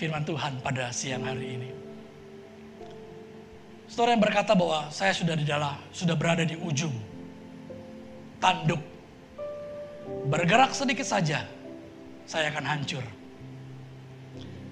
firman 0.00 0.24
Tuhan 0.24 0.64
pada 0.64 0.88
siang 0.88 1.28
hari 1.28 1.60
ini. 1.60 1.70
Saudara 3.84 4.16
yang 4.16 4.24
berkata 4.24 4.56
bahwa 4.56 4.88
saya 4.88 5.12
sudah 5.12 5.36
di 5.36 5.44
dalam, 5.44 5.76
sudah 5.92 6.16
berada 6.16 6.48
di 6.48 6.56
ujung 6.56 6.96
tanduk. 8.40 8.80
Bergerak 10.32 10.72
sedikit 10.72 11.04
saja, 11.04 11.44
saya 12.24 12.48
akan 12.48 12.64
hancur 12.64 13.04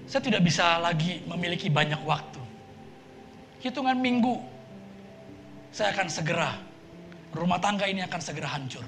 saya 0.09 0.25
tidak 0.25 0.41
bisa 0.41 0.81
lagi 0.81 1.21
memiliki 1.29 1.69
banyak 1.69 2.01
waktu. 2.01 2.41
Hitungan 3.61 3.93
minggu, 3.93 4.41
saya 5.69 5.93
akan 5.93 6.09
segera, 6.09 6.57
rumah 7.29 7.61
tangga 7.61 7.85
ini 7.85 8.01
akan 8.01 8.17
segera 8.17 8.49
hancur. 8.49 8.81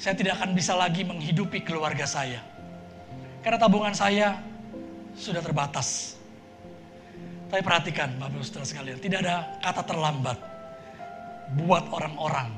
Saya 0.00 0.16
tidak 0.16 0.40
akan 0.40 0.56
bisa 0.56 0.72
lagi 0.72 1.04
menghidupi 1.04 1.60
keluarga 1.60 2.08
saya. 2.08 2.40
Karena 3.44 3.60
tabungan 3.60 3.92
saya 3.92 4.40
sudah 5.16 5.42
terbatas. 5.42 6.14
Tapi 7.46 7.62
perhatikan 7.62 8.14
Bapak 8.20 8.36
Ibu 8.36 8.44
Saudara 8.44 8.66
sekalian, 8.66 8.98
tidak 9.00 9.18
ada 9.24 9.36
kata 9.64 9.82
terlambat 9.86 10.38
buat 11.62 11.84
orang-orang 11.90 12.50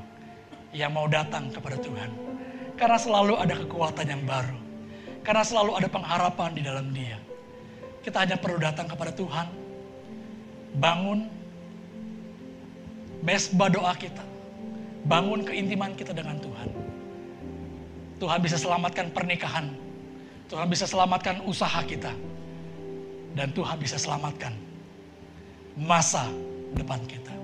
yang 0.73 0.93
mau 0.93 1.05
datang 1.09 1.49
kepada 1.49 1.77
Tuhan. 1.79 2.09
Karena 2.75 2.97
selalu 2.97 3.33
ada 3.37 3.55
kekuatan 3.59 4.07
yang 4.07 4.23
baru 4.23 4.69
karena 5.23 5.43
selalu 5.43 5.77
ada 5.77 5.87
pengharapan 5.91 6.49
di 6.55 6.61
dalam 6.63 6.89
dia. 6.95 7.19
Kita 7.99 8.23
hanya 8.23 8.39
perlu 8.39 8.57
datang 8.57 8.87
kepada 8.87 9.11
Tuhan. 9.11 9.47
Bangun 10.79 11.27
mesbah 13.21 13.67
doa 13.67 13.93
kita. 13.93 14.23
Bangun 15.05 15.43
keintiman 15.43 15.91
kita 15.93 16.15
dengan 16.15 16.39
Tuhan. 16.39 16.69
Tuhan 18.19 18.39
bisa 18.41 18.57
selamatkan 18.57 19.11
pernikahan. 19.11 19.69
Tuhan 20.49 20.65
bisa 20.65 20.87
selamatkan 20.87 21.43
usaha 21.45 21.77
kita. 21.83 22.11
Dan 23.33 23.55
Tuhan 23.55 23.77
bisa 23.79 23.95
selamatkan 23.95 24.51
masa 25.79 26.27
depan 26.75 26.99
kita. 27.07 27.38